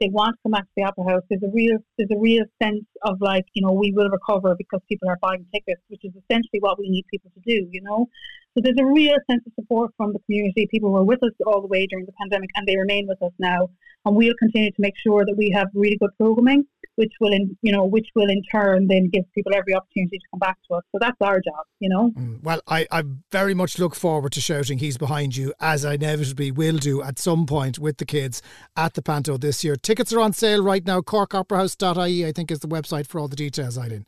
they 0.00 0.08
want 0.08 0.36
to 0.36 0.38
come 0.42 0.52
back 0.52 0.64
to 0.64 0.70
the 0.76 0.84
opera 0.84 1.04
house. 1.04 1.22
There's 1.28 1.42
a 1.42 1.50
real 1.52 1.78
there's 1.96 2.10
a 2.10 2.18
real 2.18 2.44
sense 2.62 2.84
of 3.02 3.18
like 3.20 3.46
you 3.54 3.62
know 3.64 3.72
we 3.72 3.92
will 3.92 4.08
recover 4.10 4.54
because 4.56 4.80
people 4.88 5.08
are 5.08 5.18
buying 5.20 5.46
tickets, 5.52 5.82
which 5.88 6.04
is 6.04 6.12
essentially 6.12 6.60
what 6.60 6.78
we 6.78 6.88
need 6.88 7.04
people 7.10 7.30
to 7.34 7.40
do. 7.40 7.68
You 7.70 7.82
know, 7.82 8.08
so 8.54 8.62
there's 8.62 8.78
a 8.80 8.86
real 8.86 9.16
sense 9.30 9.42
of 9.46 9.52
support 9.54 9.92
from 9.96 10.12
the 10.12 10.20
community. 10.20 10.68
People 10.70 10.90
were 10.90 11.04
with 11.04 11.22
us 11.22 11.32
all 11.46 11.60
the 11.60 11.66
way 11.66 11.86
during 11.86 12.06
the 12.06 12.12
pandemic, 12.20 12.50
and 12.56 12.66
they 12.66 12.76
remain 12.76 13.06
with 13.06 13.22
us 13.22 13.32
now. 13.38 13.68
And 14.04 14.16
we'll 14.16 14.34
continue 14.38 14.70
to 14.70 14.80
make 14.80 14.94
sure 14.96 15.24
that 15.24 15.34
we 15.36 15.50
have 15.50 15.68
really 15.74 15.96
good 15.96 16.10
programming, 16.18 16.64
which 16.98 17.12
will, 17.20 17.32
in, 17.32 17.56
you 17.62 17.70
know, 17.70 17.84
which 17.84 18.08
will 18.16 18.28
in 18.28 18.42
turn 18.50 18.88
then 18.88 19.08
give 19.08 19.22
people 19.32 19.54
every 19.54 19.72
opportunity 19.72 20.18
to 20.18 20.24
come 20.32 20.40
back 20.40 20.58
to 20.68 20.74
us. 20.74 20.82
So 20.90 20.98
that's 21.00 21.16
our 21.20 21.36
job, 21.36 21.64
you 21.78 21.88
know. 21.88 22.10
Mm, 22.10 22.42
well, 22.42 22.60
I, 22.66 22.86
I 22.90 23.04
very 23.30 23.54
much 23.54 23.78
look 23.78 23.94
forward 23.94 24.32
to 24.32 24.40
shouting 24.40 24.78
"He's 24.78 24.98
behind 24.98 25.36
you," 25.36 25.54
as 25.60 25.84
I 25.84 25.94
inevitably 25.94 26.50
will 26.50 26.76
do 26.76 27.00
at 27.00 27.20
some 27.20 27.46
point 27.46 27.78
with 27.78 27.98
the 27.98 28.04
kids 28.04 28.42
at 28.76 28.94
the 28.94 29.02
Panto 29.02 29.36
this 29.38 29.62
year. 29.62 29.76
Tickets 29.76 30.12
are 30.12 30.20
on 30.20 30.32
sale 30.32 30.62
right 30.62 30.84
now. 30.84 31.00
CorkOperaHouse.ie, 31.00 32.26
I 32.26 32.32
think, 32.32 32.50
is 32.50 32.58
the 32.58 32.68
website 32.68 33.06
for 33.06 33.20
all 33.20 33.28
the 33.28 33.36
details, 33.36 33.78
Eibhlín 33.78 34.04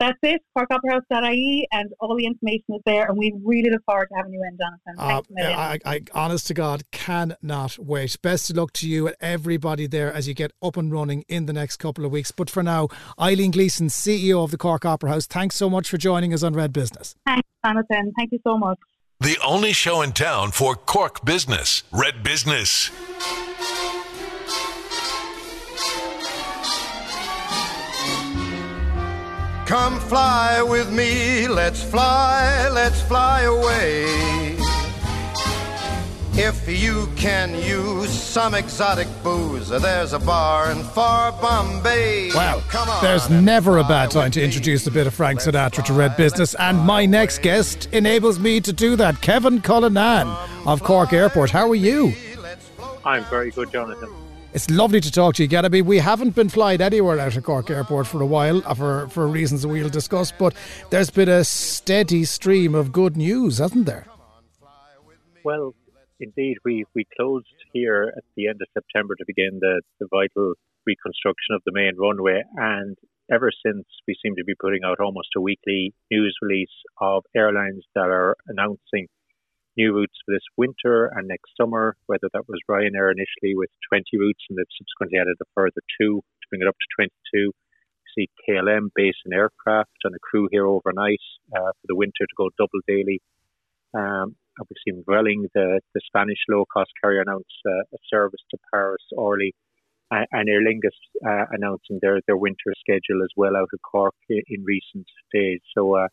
that's 0.00 0.18
it, 0.22 0.42
corkoperahouse.ie, 0.56 1.68
and 1.70 1.90
all 2.00 2.16
the 2.16 2.24
information 2.24 2.64
is 2.70 2.80
there. 2.86 3.06
And 3.06 3.16
we 3.16 3.32
really 3.44 3.70
look 3.70 3.84
forward 3.84 4.08
to 4.10 4.16
having 4.16 4.32
you 4.32 4.42
in, 4.42 4.58
Jonathan. 4.58 5.28
Uh, 5.38 5.54
I, 5.56 5.78
I, 5.84 6.00
honest 6.14 6.46
to 6.48 6.54
God, 6.54 6.82
cannot 6.90 7.78
wait. 7.78 8.20
Best 8.22 8.50
of 8.50 8.56
luck 8.56 8.72
to 8.74 8.88
you 8.88 9.06
and 9.06 9.16
everybody 9.20 9.86
there 9.86 10.12
as 10.12 10.26
you 10.26 10.34
get 10.34 10.52
up 10.62 10.76
and 10.76 10.90
running 10.90 11.24
in 11.28 11.46
the 11.46 11.52
next 11.52 11.76
couple 11.76 12.04
of 12.04 12.10
weeks. 12.10 12.30
But 12.30 12.48
for 12.48 12.62
now, 12.62 12.88
Eibhlín 13.18 13.52
Gleeson, 13.52 13.88
CEO 13.88 14.42
of 14.42 14.50
the 14.50 14.58
Cork 14.58 14.84
Opera 14.84 15.10
House, 15.10 15.26
thanks 15.26 15.56
so 15.56 15.68
much 15.68 15.88
for 15.88 15.98
joining 15.98 16.32
us 16.32 16.42
on 16.42 16.54
Red 16.54 16.72
Business. 16.72 17.14
Thanks, 17.26 17.48
Jonathan. 17.64 18.12
Thank 18.16 18.32
you 18.32 18.40
so 18.42 18.56
much. 18.56 18.78
The 19.20 19.36
only 19.44 19.74
show 19.74 20.00
in 20.00 20.12
town 20.12 20.50
for 20.52 20.74
Cork 20.74 21.26
business, 21.26 21.82
Red 21.92 22.22
Business. 22.22 22.90
Come 29.70 30.00
fly 30.00 30.62
with 30.62 30.90
me, 30.90 31.46
let's 31.46 31.80
fly, 31.80 32.68
let's 32.70 33.00
fly 33.02 33.42
away. 33.42 34.56
If 36.32 36.66
you 36.66 37.06
can 37.14 37.54
use 37.54 38.10
some 38.10 38.54
exotic 38.54 39.06
booze, 39.22 39.68
there's 39.68 40.12
a 40.12 40.18
bar 40.18 40.72
in 40.72 40.82
far 40.82 41.30
Bombay. 41.40 42.30
Well, 42.34 42.64
there's 43.00 43.30
never 43.30 43.78
a 43.78 43.84
bad 43.84 44.10
time 44.10 44.32
to 44.32 44.42
introduce 44.42 44.88
a 44.88 44.90
bit 44.90 45.06
of 45.06 45.14
Frank 45.14 45.38
Sinatra 45.38 45.84
to 45.84 45.92
Red 45.92 46.16
Business, 46.16 46.56
and 46.56 46.80
my 46.80 47.06
next 47.06 47.40
guest 47.40 47.88
enables 47.92 48.40
me 48.40 48.60
to 48.62 48.72
do 48.72 48.96
that. 48.96 49.20
Kevin 49.20 49.60
Cullinane 49.60 50.36
of 50.66 50.82
Cork 50.82 51.12
Airport. 51.12 51.50
How 51.50 51.70
are 51.70 51.76
you? 51.76 52.12
I'm 53.04 53.22
very 53.26 53.52
good, 53.52 53.70
Jonathan. 53.70 54.10
It's 54.52 54.68
lovely 54.68 55.00
to 55.00 55.12
talk 55.12 55.36
to 55.36 55.44
you 55.44 55.68
mean, 55.68 55.86
we 55.86 55.98
haven't 55.98 56.34
been 56.34 56.48
flying 56.48 56.80
anywhere 56.80 57.20
out 57.20 57.36
of 57.36 57.44
Cork 57.44 57.70
Airport 57.70 58.08
for 58.08 58.20
a 58.20 58.26
while, 58.26 58.60
uh, 58.66 58.74
for, 58.74 59.08
for 59.08 59.28
reasons 59.28 59.64
we'll 59.64 59.88
discuss, 59.88 60.32
but 60.32 60.54
there's 60.90 61.08
been 61.08 61.28
a 61.28 61.44
steady 61.44 62.24
stream 62.24 62.74
of 62.74 62.90
good 62.90 63.16
news, 63.16 63.58
hasn't 63.58 63.86
there? 63.86 64.06
Well, 65.44 65.76
indeed, 66.18 66.56
we, 66.64 66.84
we 66.96 67.06
closed 67.16 67.46
here 67.72 68.12
at 68.16 68.24
the 68.36 68.48
end 68.48 68.58
of 68.60 68.66
September 68.74 69.14
to 69.14 69.24
begin 69.24 69.60
the, 69.60 69.82
the 70.00 70.08
vital 70.10 70.54
reconstruction 70.84 71.54
of 71.54 71.62
the 71.64 71.72
main 71.72 71.92
runway, 71.96 72.42
and 72.56 72.96
ever 73.32 73.52
since 73.64 73.86
we 74.08 74.16
seem 74.20 74.34
to 74.34 74.44
be 74.44 74.54
putting 74.60 74.80
out 74.84 74.98
almost 74.98 75.28
a 75.36 75.40
weekly 75.40 75.94
news 76.10 76.36
release 76.42 76.74
of 77.00 77.22
airlines 77.36 77.84
that 77.94 78.08
are 78.08 78.36
announcing 78.48 79.06
new 79.76 79.94
routes 79.94 80.18
for 80.24 80.34
this 80.34 80.46
winter 80.56 81.12
and 81.14 81.28
next 81.28 81.50
summer, 81.60 81.96
whether 82.06 82.28
that 82.32 82.48
was 82.48 82.60
Ryanair 82.68 83.12
initially 83.12 83.54
with 83.54 83.70
20 83.92 84.04
routes 84.18 84.44
and 84.48 84.58
they've 84.58 84.76
subsequently 84.78 85.18
added 85.18 85.36
a 85.40 85.48
further 85.54 85.82
two 86.00 86.20
to 86.20 86.46
bring 86.50 86.62
it 86.62 86.68
up 86.68 86.76
to 86.76 87.06
22. 87.32 87.52
We 87.52 88.26
see 88.26 88.30
KLM 88.48 88.90
base 88.94 89.18
an 89.24 89.32
aircraft 89.32 89.98
and 90.04 90.14
a 90.14 90.18
crew 90.18 90.48
here 90.50 90.66
overnight 90.66 91.22
uh, 91.54 91.72
for 91.74 91.86
the 91.86 91.96
winter 91.96 92.26
to 92.26 92.36
go 92.36 92.50
double 92.58 92.80
daily. 92.86 93.20
Um, 93.94 94.36
we've 94.58 94.82
seen 94.84 95.04
Vueling, 95.06 95.48
the, 95.54 95.80
the 95.94 96.00
Spanish 96.06 96.38
low 96.48 96.64
cost 96.72 96.90
carrier, 97.02 97.22
announce 97.22 97.50
uh, 97.66 97.94
a 97.94 97.98
service 98.08 98.42
to 98.50 98.58
Paris, 98.72 99.02
Orly, 99.16 99.54
uh, 100.10 100.24
and 100.32 100.48
Aer 100.48 100.62
Lingus 100.62 100.96
uh, 101.26 101.46
announcing 101.52 101.98
their, 102.02 102.20
their 102.26 102.36
winter 102.36 102.74
schedule 102.78 103.22
as 103.22 103.30
well 103.36 103.56
out 103.56 103.68
of 103.72 103.80
Cork 103.82 104.14
in, 104.28 104.42
in 104.48 104.64
recent 104.64 105.06
days. 105.32 105.60
So 105.76 105.96
uh, 105.96 106.08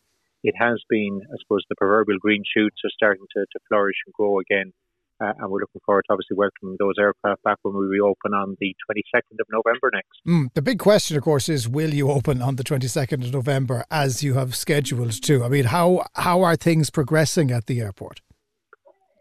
it 0.48 0.56
has 0.58 0.82
been, 0.89 1.22
I 1.25 1.36
suppose, 1.42 1.63
the 1.68 1.75
proverbial 1.75 2.20
green 2.20 2.44
shoots 2.56 2.77
are 2.86 2.89
starting 2.96 3.25
to, 3.36 3.42
to 3.42 3.60
flourish 3.68 3.98
and 4.06 4.13
grow 4.13 4.39
again. 4.39 4.72
Uh, 5.20 5.34
and 5.39 5.51
we're 5.51 5.60
looking 5.60 5.82
forward 5.84 6.04
to 6.08 6.13
obviously 6.13 6.38
welcoming 6.38 6.77
those 6.80 6.94
aircraft 7.00 7.42
back 7.44 7.58
when 7.63 7.75
we 7.75 7.88
reopen 7.88 8.34
on 8.34 8.56
the 8.62 8.74
22nd 8.89 9.39
of 9.42 9.48
November 9.51 9.89
next. 9.92 10.22
Mm, 10.27 10.54
the 10.54 10.62
big 10.62 10.80
question, 10.80 11.18
of 11.18 11.24
course, 11.24 11.50
is 11.50 11.68
will 11.68 11.94
you 11.94 12.12
open 12.12 12.42
on 12.42 12.56
the 12.56 12.63
22nd 12.63 13.25
of 13.25 13.34
November 13.34 13.84
as 13.89 14.24
you 14.24 14.36
have 14.36 14.56
scheduled 14.56 15.12
to? 15.24 15.44
I 15.44 15.50
mean, 15.50 15.66
how, 15.66 16.06
how 16.13 16.44
are 16.44 16.56
things 16.56 16.89
progressing 16.92 17.51
at 17.51 17.66
the 17.66 17.82
airport? 17.82 18.22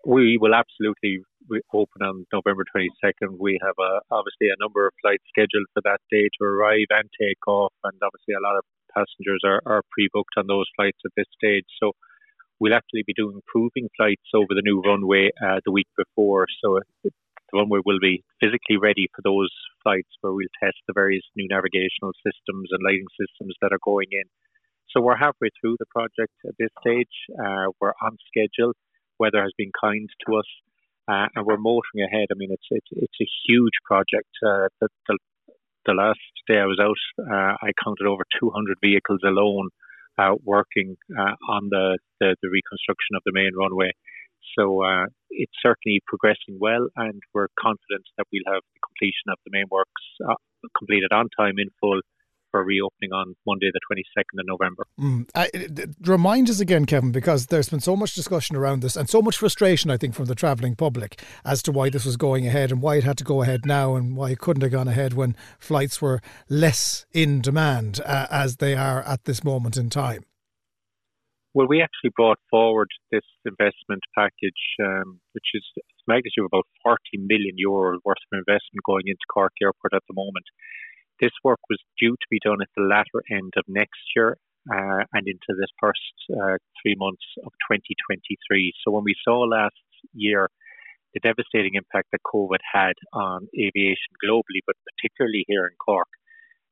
We 0.04 0.38
will 0.38 0.54
absolutely 0.54 1.22
open 1.72 2.02
on 2.02 2.26
November 2.32 2.64
22nd. 2.76 3.38
We 3.40 3.58
have 3.62 3.74
a, 3.80 4.00
obviously 4.10 4.48
a 4.48 4.60
number 4.60 4.86
of 4.86 4.92
flights 5.00 5.24
scheduled 5.30 5.66
for 5.72 5.80
that 5.84 5.98
day 6.10 6.28
to 6.38 6.44
arrive 6.44 6.86
and 6.90 7.08
take 7.18 7.40
off, 7.48 7.72
and 7.84 7.94
obviously 8.04 8.34
a 8.34 8.42
lot 8.42 8.58
of 8.58 8.64
passengers 8.96 9.42
are, 9.44 9.60
are 9.66 9.82
pre-booked 9.92 10.34
on 10.36 10.46
those 10.48 10.66
flights 10.76 10.98
at 11.04 11.12
this 11.16 11.28
stage. 11.36 11.68
So 11.82 11.92
we'll 12.58 12.74
actually 12.74 13.04
be 13.06 13.12
doing 13.16 13.40
proving 13.46 13.88
flights 13.96 14.32
over 14.34 14.56
the 14.56 14.64
new 14.64 14.80
runway 14.80 15.30
uh, 15.44 15.60
the 15.64 15.72
week 15.72 15.88
before. 15.96 16.46
So 16.64 16.80
the 17.04 17.12
runway 17.52 17.80
will 17.84 18.00
be 18.00 18.24
physically 18.40 18.76
ready 18.80 19.08
for 19.14 19.22
those 19.22 19.52
flights 19.82 20.10
where 20.20 20.32
we'll 20.32 20.56
test 20.62 20.78
the 20.86 20.94
various 20.94 21.24
new 21.36 21.46
navigational 21.48 22.12
systems 22.24 22.72
and 22.72 22.80
lighting 22.82 23.10
systems 23.20 23.54
that 23.60 23.72
are 23.72 23.84
going 23.84 24.08
in. 24.10 24.24
So 24.90 25.02
we're 25.02 25.16
halfway 25.16 25.50
through 25.60 25.76
the 25.78 25.90
project 25.92 26.32
at 26.46 26.54
this 26.58 26.70
stage. 26.80 27.12
Uh, 27.36 27.68
we're 27.80 27.92
on 28.00 28.16
schedule. 28.26 28.72
Weather 29.18 29.42
has 29.42 29.52
been 29.58 29.72
kind 29.78 30.08
to 30.26 30.36
us, 30.36 30.50
uh, 31.08 31.26
and 31.34 31.44
we're 31.44 31.60
motoring 31.60 32.06
ahead. 32.06 32.28
I 32.30 32.36
mean, 32.36 32.50
it's 32.50 32.68
it's 32.70 32.90
it's 32.92 33.20
a 33.20 33.28
huge 33.48 33.76
project. 33.84 34.30
Uh, 34.44 34.68
the, 34.80 34.88
the, 35.08 35.18
the 35.86 35.94
last 35.94 36.18
day 36.46 36.58
I 36.58 36.66
was 36.66 36.78
out, 36.82 36.98
uh, 37.18 37.54
I 37.62 37.70
counted 37.82 38.06
over 38.06 38.24
200 38.40 38.76
vehicles 38.82 39.20
alone 39.24 39.70
uh, 40.18 40.34
working 40.44 40.96
uh, 41.16 41.34
on 41.48 41.68
the, 41.70 41.98
the, 42.20 42.36
the 42.42 42.50
reconstruction 42.50 43.14
of 43.14 43.22
the 43.24 43.32
main 43.32 43.52
runway. 43.56 43.90
So 44.58 44.82
uh, 44.82 45.06
it's 45.30 45.52
certainly 45.64 46.00
progressing 46.06 46.58
well, 46.58 46.88
and 46.96 47.20
we're 47.34 47.48
confident 47.58 48.04
that 48.16 48.26
we'll 48.32 48.46
have 48.52 48.62
the 48.74 48.80
completion 48.82 49.30
of 49.30 49.38
the 49.44 49.52
main 49.52 49.66
works 49.70 50.02
uh, 50.26 50.34
completed 50.76 51.12
on 51.12 51.28
time 51.38 51.58
in 51.58 51.68
full 51.80 52.00
for 52.56 52.64
reopening 52.64 53.12
on 53.12 53.34
Monday, 53.46 53.70
the 53.72 53.80
22nd 53.92 54.40
of 54.40 54.46
November. 54.46 54.86
Mm. 54.98 55.28
Uh, 55.34 55.92
remind 56.10 56.48
us 56.48 56.58
again, 56.58 56.86
Kevin, 56.86 57.12
because 57.12 57.46
there's 57.46 57.68
been 57.68 57.80
so 57.80 57.94
much 57.94 58.14
discussion 58.14 58.56
around 58.56 58.80
this 58.80 58.96
and 58.96 59.10
so 59.10 59.20
much 59.20 59.36
frustration, 59.36 59.90
I 59.90 59.98
think, 59.98 60.14
from 60.14 60.24
the 60.24 60.34
travelling 60.34 60.74
public 60.74 61.20
as 61.44 61.62
to 61.64 61.72
why 61.72 61.90
this 61.90 62.06
was 62.06 62.16
going 62.16 62.46
ahead 62.46 62.72
and 62.72 62.80
why 62.80 62.96
it 62.96 63.04
had 63.04 63.18
to 63.18 63.24
go 63.24 63.42
ahead 63.42 63.66
now 63.66 63.94
and 63.94 64.16
why 64.16 64.30
it 64.30 64.38
couldn't 64.38 64.62
have 64.62 64.72
gone 64.72 64.88
ahead 64.88 65.12
when 65.12 65.36
flights 65.58 66.00
were 66.00 66.22
less 66.48 67.04
in 67.12 67.42
demand 67.42 68.00
uh, 68.06 68.26
as 68.30 68.56
they 68.56 68.74
are 68.74 69.02
at 69.02 69.24
this 69.24 69.44
moment 69.44 69.76
in 69.76 69.90
time. 69.90 70.24
Well, 71.52 71.68
we 71.68 71.82
actually 71.82 72.12
brought 72.14 72.38
forward 72.50 72.88
this 73.10 73.24
investment 73.44 74.02
package, 74.14 74.60
um, 74.82 75.20
which 75.32 75.52
is 75.54 75.64
magnitude 76.06 76.44
of 76.44 76.50
about 76.52 76.66
40 76.84 77.00
million 77.16 77.56
euros 77.56 77.98
worth 78.04 78.20
of 78.32 78.38
investment 78.38 78.84
going 78.84 79.04
into 79.06 79.24
Cork 79.32 79.52
Airport 79.62 79.94
at 79.94 80.02
the 80.08 80.14
moment. 80.14 80.44
This 81.20 81.32
work 81.42 81.60
was 81.70 81.78
due 82.00 82.12
to 82.12 82.26
be 82.30 82.40
done 82.44 82.60
at 82.60 82.68
the 82.76 82.84
latter 82.84 83.22
end 83.30 83.52
of 83.56 83.64
next 83.68 84.00
year 84.14 84.36
uh, 84.70 85.04
and 85.12 85.26
into 85.26 85.48
the 85.56 85.68
first 85.80 86.14
uh, 86.30 86.58
three 86.82 86.96
months 86.98 87.24
of 87.44 87.52
2023. 87.70 88.72
So 88.84 88.90
when 88.90 89.04
we 89.04 89.14
saw 89.24 89.40
last 89.40 89.74
year 90.12 90.50
the 91.14 91.20
devastating 91.20 91.74
impact 91.74 92.08
that 92.12 92.20
COVID 92.26 92.60
had 92.60 92.92
on 93.12 93.48
aviation 93.56 94.12
globally, 94.20 94.60
but 94.66 94.76
particularly 94.84 95.44
here 95.48 95.64
in 95.64 95.72
Cork, 95.80 96.08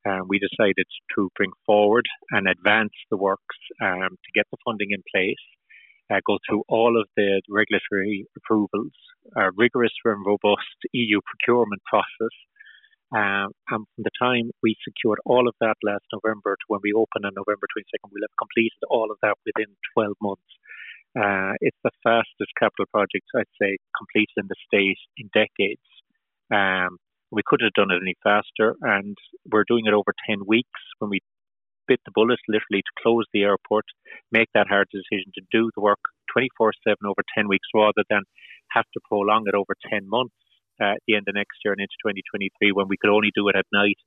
um, 0.06 0.28
we 0.28 0.38
decided 0.38 0.84
to 1.16 1.30
bring 1.34 1.50
forward 1.64 2.04
and 2.30 2.46
advance 2.46 2.92
the 3.10 3.16
works 3.16 3.56
um, 3.80 4.10
to 4.10 4.30
get 4.34 4.44
the 4.50 4.58
funding 4.64 4.90
in 4.90 5.02
place, 5.08 5.40
uh, 6.12 6.20
go 6.26 6.36
through 6.44 6.62
all 6.68 7.00
of 7.00 7.08
the 7.16 7.40
regulatory 7.48 8.26
approvals, 8.36 8.92
a 9.36 9.48
rigorous 9.56 9.96
and 10.04 10.26
robust 10.26 10.76
EU 10.92 11.20
procurement 11.24 11.80
process, 11.88 12.36
um, 13.14 13.54
and 13.70 13.86
from 13.94 14.02
the 14.02 14.16
time 14.18 14.50
we 14.62 14.74
secured 14.82 15.18
all 15.24 15.46
of 15.46 15.54
that 15.60 15.78
last 15.84 16.02
November 16.12 16.58
to 16.58 16.66
when 16.66 16.80
we 16.82 16.92
open 16.92 17.22
on 17.24 17.32
November 17.38 17.66
22nd, 17.70 18.10
we'll 18.10 18.26
have 18.26 18.42
completed 18.42 18.82
all 18.90 19.10
of 19.10 19.18
that 19.22 19.38
within 19.46 19.70
12 19.94 20.18
months. 20.20 20.50
Uh, 21.14 21.54
it's 21.62 21.78
the 21.84 21.94
fastest 22.02 22.50
capital 22.58 22.90
project, 22.90 23.22
I'd 23.38 23.54
say, 23.54 23.78
completed 23.94 24.34
in 24.34 24.50
the 24.50 24.58
state 24.66 24.98
in 25.14 25.30
decades. 25.30 25.86
Um, 26.50 26.98
we 27.30 27.46
couldn't 27.46 27.70
have 27.70 27.78
done 27.78 27.94
it 27.94 28.02
any 28.02 28.18
faster, 28.18 28.74
and 28.82 29.14
we're 29.46 29.68
doing 29.68 29.86
it 29.86 29.94
over 29.94 30.10
10 30.26 30.42
weeks 30.46 30.82
when 30.98 31.10
we 31.10 31.20
bit 31.86 32.00
the 32.06 32.12
bullet 32.14 32.40
literally 32.48 32.82
to 32.82 33.02
close 33.02 33.26
the 33.32 33.42
airport, 33.42 33.84
make 34.32 34.48
that 34.54 34.66
hard 34.68 34.88
decision 34.90 35.30
to 35.34 35.42
do 35.52 35.70
the 35.76 35.82
work 35.82 36.00
24 36.32 36.72
7 36.82 36.96
over 37.04 37.22
10 37.36 37.46
weeks 37.46 37.68
rather 37.74 38.02
than 38.08 38.22
have 38.70 38.88
to 38.94 39.00
prolong 39.06 39.44
it 39.46 39.54
over 39.54 39.76
10 39.92 40.08
months 40.08 40.34
uh, 40.80 40.98
at 40.98 41.02
the 41.06 41.14
end 41.14 41.26
of 41.28 41.34
next 41.34 41.58
year 41.64 41.72
and 41.72 41.80
into 41.80 41.94
2023 42.02 42.72
when 42.72 42.88
we 42.88 42.96
could 42.96 43.12
only 43.12 43.30
do 43.34 43.48
it 43.48 43.56
at 43.56 43.66
night 43.72 43.98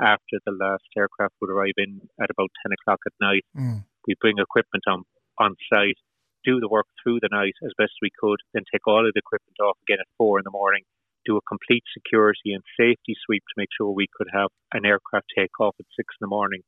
after 0.00 0.38
the 0.46 0.54
last 0.54 0.86
aircraft 0.96 1.34
would 1.40 1.50
arrive 1.50 1.76
in 1.76 2.00
at 2.22 2.30
about 2.30 2.50
10 2.62 2.72
o'clock 2.72 3.00
at 3.06 3.14
night. 3.20 3.44
Mm. 3.56 3.84
We 4.06 4.14
bring 4.20 4.38
equipment 4.38 4.84
on, 4.86 5.02
on 5.38 5.56
site, 5.72 5.98
do 6.44 6.60
the 6.60 6.70
work 6.70 6.86
through 7.02 7.18
the 7.20 7.32
night 7.32 7.54
as 7.66 7.74
best 7.76 7.98
we 8.00 8.14
could, 8.14 8.38
then 8.54 8.62
take 8.70 8.86
all 8.86 9.02
of 9.02 9.12
the 9.12 9.22
equipment 9.22 9.58
off 9.60 9.76
again 9.82 9.98
at 10.00 10.16
4 10.16 10.38
in 10.38 10.46
the 10.46 10.54
morning, 10.54 10.86
do 11.26 11.36
a 11.36 11.48
complete 11.50 11.82
security 11.90 12.54
and 12.54 12.62
safety 12.78 13.18
sweep 13.26 13.42
to 13.42 13.58
make 13.58 13.68
sure 13.74 13.90
we 13.90 14.06
could 14.14 14.28
have 14.32 14.50
an 14.72 14.86
aircraft 14.86 15.26
take 15.36 15.58
off 15.60 15.74
at 15.78 15.86
6 15.98 15.98
in 15.98 16.24
the 16.24 16.30
morning. 16.30 16.62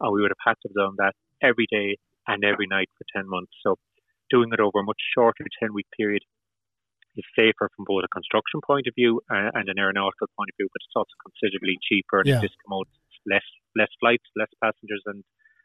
And 0.00 0.12
we 0.12 0.22
would 0.22 0.30
have 0.30 0.46
had 0.46 0.58
to 0.62 0.68
have 0.70 0.78
done 0.78 0.96
that 0.98 1.14
every 1.42 1.66
day 1.70 1.98
and 2.26 2.44
every 2.44 2.66
night 2.66 2.88
for 2.96 3.04
10 3.14 3.28
months. 3.28 3.52
So 3.62 3.76
doing 4.30 4.50
it 4.52 4.60
over 4.60 4.80
a 4.80 4.84
much 4.84 5.00
shorter 5.14 5.44
10 5.60 5.74
week 5.74 5.86
period 5.96 6.22
is 7.16 7.24
safer 7.34 7.68
from 7.74 7.84
both 7.88 8.04
a 8.04 8.12
construction 8.12 8.60
point 8.64 8.86
of 8.86 8.94
view 8.94 9.20
uh, 9.30 9.50
and 9.54 9.68
an 9.68 9.78
aeronautical 9.78 10.28
point 10.36 10.50
of 10.52 10.56
view, 10.60 10.68
but 10.72 10.80
it's 10.84 10.96
also 10.96 11.16
considerably 11.24 11.76
cheaper 11.82 12.20
and 12.20 12.28
yeah. 12.28 12.40
it 12.40 12.50
discommodities 12.50 13.06
less 13.26 13.46
less 13.76 13.88
flights, 14.00 14.24
less 14.36 14.48
passengers, 14.62 15.02
and 15.06 15.22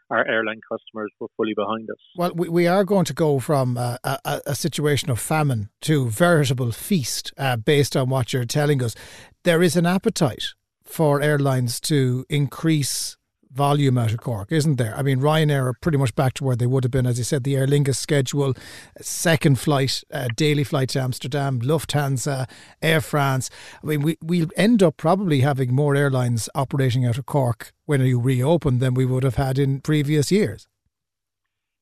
our 0.10 0.28
airline 0.28 0.60
customers 0.70 1.12
were 1.20 1.28
fully 1.38 1.54
behind 1.56 1.90
us. 1.90 1.98
Well, 2.18 2.34
we, 2.36 2.50
we 2.50 2.68
are 2.68 2.84
going 2.84 3.06
to 3.06 3.14
go 3.14 3.40
from 3.40 3.78
a, 3.78 3.98
a, 4.04 4.42
a 4.48 4.56
situation 4.56 5.10
of 5.10 5.20
famine 5.20 5.70
to 5.82 6.10
veritable 6.10 6.72
feast 6.72 7.34
uh, 7.38 7.56
based 7.56 7.96
on 7.96 8.10
what 8.10 8.34
you're 8.34 8.46
telling 8.46 8.84
us. 8.84 8.94
There 9.44 9.64
is 9.64 9.78
an 9.78 9.86
appetite 9.86 10.44
for 10.84 11.22
airlines 11.22 11.80
to 11.82 12.26
increase 12.30 13.16
volume 13.54 13.98
out 13.98 14.12
of 14.12 14.20
Cork, 14.20 14.52
isn't 14.52 14.78
there? 14.78 14.96
I 14.96 15.02
mean, 15.02 15.20
Ryanair 15.20 15.66
are 15.66 15.74
pretty 15.74 15.98
much 15.98 16.16
back 16.16 16.34
to 16.36 16.44
where 16.44 16.56
they 16.56 16.66
would 16.66 16.84
have 16.84 16.92
been, 16.92 17.06
as 17.06 17.18
you 17.18 17.24
said, 17.24 17.44
the 17.44 17.56
Aer 17.56 17.68
Lingus 17.68 17.98
schedule, 17.98 18.54
second 19.02 19.60
flight, 19.60 20.04
uh, 20.14 20.28
daily 20.36 20.64
flight 20.64 20.90
to 20.90 21.02
Amsterdam, 21.02 21.60
Lufthansa, 21.62 22.50
Air 22.82 23.02
France. 23.02 23.50
I 23.84 23.86
mean, 23.86 24.02
we, 24.02 24.18
we'll 24.22 24.50
end 24.56 24.82
up 24.82 24.98
probably 24.98 25.42
having 25.42 25.74
more 25.74 25.96
airlines 25.96 26.50
operating 26.56 27.06
out 27.06 27.18
of 27.18 27.26
Cork 27.26 27.74
when 27.86 28.02
you 28.02 28.20
reopen 28.20 28.80
than 28.80 28.94
we 28.94 29.06
would 29.06 29.24
have 29.24 29.36
had 29.36 29.60
in 29.60 29.82
previous 29.82 30.32
years. 30.32 30.68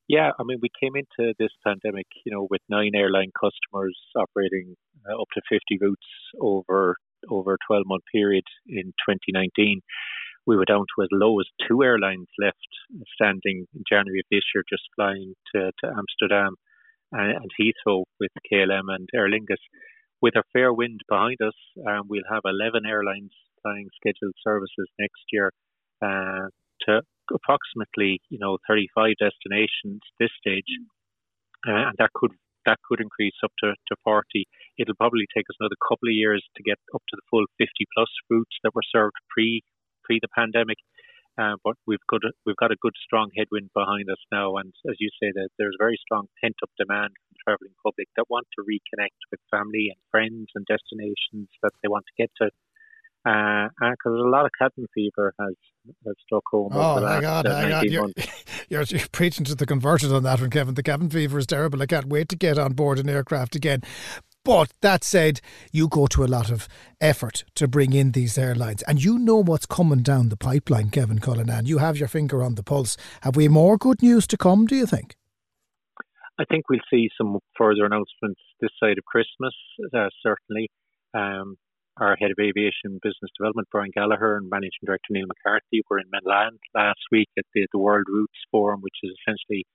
Yeah, 0.08 0.32
I 0.40 0.44
mean, 0.44 0.58
we 0.60 0.70
came 0.82 0.96
into 0.96 1.36
this 1.38 1.52
pandemic, 1.64 2.08
you 2.26 2.32
know, 2.32 2.48
with 2.50 2.62
nine 2.68 2.92
airline 2.96 3.32
customers 3.40 3.96
operating 4.16 4.76
uh, 5.08 5.22
up 5.22 5.28
to 5.36 5.42
50 5.48 5.78
routes 5.80 6.08
over 6.42 6.98
over 7.30 7.56
a 7.56 7.58
12 7.68 7.84
month 7.86 8.04
period 8.12 8.46
in 8.66 8.94
2019 9.08 9.82
we 10.50 10.58
were 10.58 10.65
down 10.65 10.86
to 10.89 11.03
as 11.03 11.10
low 11.12 11.39
as 11.39 11.46
two 11.68 11.84
airlines 11.84 12.27
left 12.39 12.74
standing 13.13 13.68
in 13.75 13.84
January 13.88 14.22
of 14.22 14.25
this 14.32 14.41
year, 14.53 14.63
just 14.68 14.82
flying 14.96 15.36
to, 15.53 15.72
to 15.79 15.86
Amsterdam 15.86 16.56
and, 17.12 17.38
and 17.38 17.51
Heathrow 17.53 18.03
with 18.20 18.32
KLM 18.51 18.89
and 18.89 19.08
Aer 19.13 19.29
Lingus. 19.29 19.62
With 20.22 20.36
a 20.36 20.44
fair 20.51 20.74
wind 20.74 21.01
behind 21.08 21.38
us, 21.46 21.53
um, 21.88 22.10
we'll 22.10 22.25
have 22.34 22.41
11 22.46 22.82
airlines 22.88 23.32
flying 23.62 23.88
scheduled 24.01 24.34
services 24.44 24.89
next 24.98 25.22
year 25.32 25.51
uh, 26.01 26.50
to 26.88 27.01
approximately, 27.32 28.20
you 28.29 28.39
know, 28.39 28.58
35 28.68 29.22
destinations 29.22 30.01
this 30.20 30.34
stage, 30.41 30.65
uh, 31.68 31.94
and 31.94 31.96
that 32.00 32.10
could 32.15 32.32
that 32.65 32.79
could 32.89 33.00
increase 33.00 33.38
up 33.44 33.51
to, 33.63 33.72
to 33.88 33.96
40. 34.03 34.46
It'll 34.77 34.96
probably 34.96 35.25
take 35.34 35.46
us 35.50 35.56
another 35.60 35.79
couple 35.79 36.10
of 36.10 36.13
years 36.13 36.44
to 36.58 36.63
get 36.63 36.77
up 36.94 37.01
to 37.08 37.15
the 37.15 37.25
full 37.29 37.46
50 37.58 37.70
plus 37.96 38.10
routes 38.29 38.58
that 38.63 38.75
were 38.75 38.84
served 38.91 39.15
pre 39.29 39.63
pre 40.10 40.20
the 40.22 40.34
pandemic. 40.34 40.78
Uh, 41.39 41.56
but 41.63 41.75
we've 41.88 42.04
got 42.10 42.20
a, 42.25 42.32
we've 42.46 42.58
got 42.58 42.72
a 42.72 42.82
good 42.82 42.98
strong 43.06 43.30
headwind 43.38 43.70
behind 43.74 44.10
us 44.10 44.20
now, 44.30 44.58
and 44.58 44.74
as 44.89 44.98
you 45.00 45.08
say, 45.22 45.32
that 45.34 45.48
there's 45.58 45.75
very 45.80 45.98
strong 46.01 46.28
pent 46.44 46.56
up 46.62 46.70
demand 46.78 47.13
from 47.16 47.32
the 47.32 47.39
travelling 47.46 47.75
public 47.86 48.08
that 48.18 48.25
want 48.30 48.46
to 48.51 48.66
reconnect 48.66 49.16
with 49.32 49.39
family 49.50 49.88
and 49.88 50.01
friends 50.12 50.48
and 50.56 50.66
destinations 50.66 51.48
that 51.63 51.72
they 51.82 51.88
want 51.88 52.04
to 52.08 52.22
get 52.22 52.32
to. 52.42 52.50
Because 53.24 54.20
uh, 54.20 54.28
a 54.28 54.32
lot 54.32 54.46
of 54.46 54.51
cabin 54.60 54.86
fever 54.94 55.34
has, 55.39 55.56
has 56.06 56.16
struck 56.25 56.44
home. 56.51 56.72
Oh 56.74 56.98
over 56.98 57.01
my 57.01 57.22
God! 57.22 57.46
Uh, 57.46 57.70
God. 57.70 57.86
You're, 57.86 58.10
you're, 58.70 58.84
you're, 58.84 59.08
preaching 59.12 59.46
to 59.46 59.56
the 59.56 59.66
converted 59.66 60.12
on 60.12 60.24
that 60.24 60.42
one, 60.42 60.50
Kevin. 60.50 60.74
The 60.74 60.84
cabin 60.84 61.10
fever 61.10 61.38
is 61.38 61.46
terrible. 61.46 61.82
I 61.82 61.86
can't 61.86 62.08
wait 62.08 62.28
to 62.30 62.36
get 62.36 62.58
on 62.58 62.74
board 62.74 63.00
an 63.00 63.08
aircraft 63.08 63.56
again. 63.56 63.84
But 64.46 64.72
that 64.81 65.03
said, 65.03 65.41
you 65.72 65.88
go 65.88 66.08
to 66.08 66.24
a 66.24 66.27
lot 66.27 66.50
of 66.50 66.67
effort 67.01 67.43
to 67.55 67.67
bring 67.67 67.93
in 67.93 68.12
these 68.12 68.38
airlines, 68.38 68.81
and 68.84 69.03
you 69.03 69.19
know 69.19 69.43
what's 69.43 69.65
coming 69.65 70.01
down 70.01 70.29
the 70.29 70.38
pipeline, 70.38 70.89
Kevin 70.89 71.19
Cullinane. 71.19 71.65
You 71.65 71.79
have 71.79 71.98
your 71.98 72.08
finger 72.08 72.41
on 72.41 72.55
the 72.55 72.63
pulse. 72.63 72.98
Have 73.22 73.36
we 73.36 73.48
more 73.48 73.77
good 73.77 74.01
news 74.01 74.25
to 74.27 74.38
come, 74.38 74.65
do 74.65 74.75
you 74.75 74.86
think? 74.86 75.15
I 76.39 76.46
think 76.46 76.69
we'll 76.69 76.79
see 76.89 77.10
some 77.17 77.38
further 77.58 77.86
announcements 77.86 78.39
this 78.62 78.72
side 78.81 78.98
of 78.98 79.05
Christmas, 79.05 79.53
uh, 79.93 80.08
certainly. 80.24 80.69
Um, 81.13 81.58
our 82.00 82.15
head 82.15 82.31
of 82.31 82.39
aviation 82.39 83.00
business 83.03 83.29
development, 83.38 83.67
Brian 83.72 83.91
Gallagher, 83.93 84.38
and 84.38 84.50
managing 84.50 84.86
director 84.86 85.12
Neil 85.12 85.27
McCarthy 85.27 85.84
were 85.89 86.00
in 86.00 86.05
Milan 86.12 86.58
last 86.74 87.00
week 87.12 87.27
at 87.38 87.43
the, 87.53 87.67
the 87.74 87.79
World 87.79 88.05
Routes 88.08 88.39
Forum, 88.51 88.79
which 88.81 88.96
is 89.03 89.12
essentially 89.19 89.65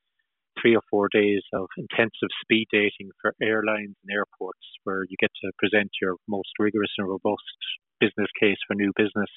three 0.61 0.77
or 0.77 0.83
four 0.91 1.09
days 1.13 1.43
of 1.53 1.67
intensive 1.77 2.33
speed 2.43 2.67
dating 2.73 3.11
for 3.21 3.35
airlines 3.43 3.97
and 4.03 4.11
airports 4.13 4.67
where 4.85 5.05
you 5.09 5.17
get 5.21 5.31
to 5.43 5.53
present 5.59 5.91
your 6.01 6.17
most 6.29 6.51
rigorous 6.59 6.93
and 6.99 7.09
robust 7.09 7.43
business 8.01 8.29
case 8.41 8.59
for 8.67 8.75
new 8.75 8.93
business. 8.97 9.31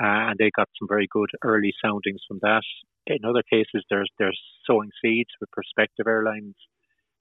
Uh, 0.00 0.30
and 0.30 0.36
they 0.38 0.50
got 0.56 0.68
some 0.78 0.88
very 0.88 1.08
good 1.10 1.30
early 1.42 1.72
soundings 1.84 2.20
from 2.28 2.38
that. 2.42 2.62
In 3.06 3.24
other 3.24 3.42
cases, 3.50 3.84
there's 3.90 4.10
there's 4.18 4.40
sowing 4.66 4.90
seeds 5.02 5.30
with 5.40 5.50
prospective 5.50 6.06
airlines 6.06 6.56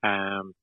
Um, 0.03 0.53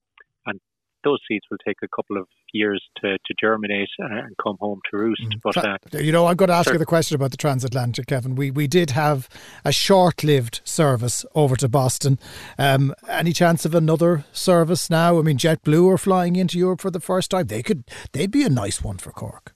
those 1.03 1.19
seeds 1.27 1.45
will 1.49 1.57
take 1.65 1.77
a 1.83 1.87
couple 1.87 2.17
of 2.17 2.27
years 2.53 2.81
to, 3.01 3.17
to 3.17 3.33
germinate 3.39 3.89
and 3.99 4.35
come 4.41 4.57
home 4.59 4.79
to 4.91 4.97
roost. 4.97 5.21
Mm. 5.21 5.41
But 5.43 5.57
uh, 5.57 5.77
you 5.99 6.11
know, 6.11 6.27
I'm 6.27 6.35
going 6.35 6.49
to 6.49 6.55
ask 6.55 6.65
sure. 6.65 6.73
you 6.73 6.79
the 6.79 6.85
question 6.85 7.15
about 7.15 7.31
the 7.31 7.37
transatlantic, 7.37 8.07
Kevin. 8.07 8.35
We 8.35 8.51
we 8.51 8.67
did 8.67 8.91
have 8.91 9.29
a 9.65 9.71
short-lived 9.71 10.61
service 10.63 11.25
over 11.35 11.55
to 11.57 11.67
Boston. 11.67 12.19
Um, 12.57 12.93
any 13.09 13.33
chance 13.33 13.65
of 13.65 13.75
another 13.75 14.25
service 14.31 14.89
now? 14.89 15.19
I 15.19 15.21
mean, 15.21 15.37
JetBlue 15.37 15.93
are 15.93 15.97
flying 15.97 16.35
into 16.35 16.57
Europe 16.57 16.81
for 16.81 16.91
the 16.91 16.99
first 16.99 17.31
time. 17.31 17.47
They 17.47 17.63
could 17.63 17.83
they'd 18.11 18.31
be 18.31 18.43
a 18.43 18.49
nice 18.49 18.83
one 18.83 18.97
for 18.97 19.11
Cork 19.11 19.53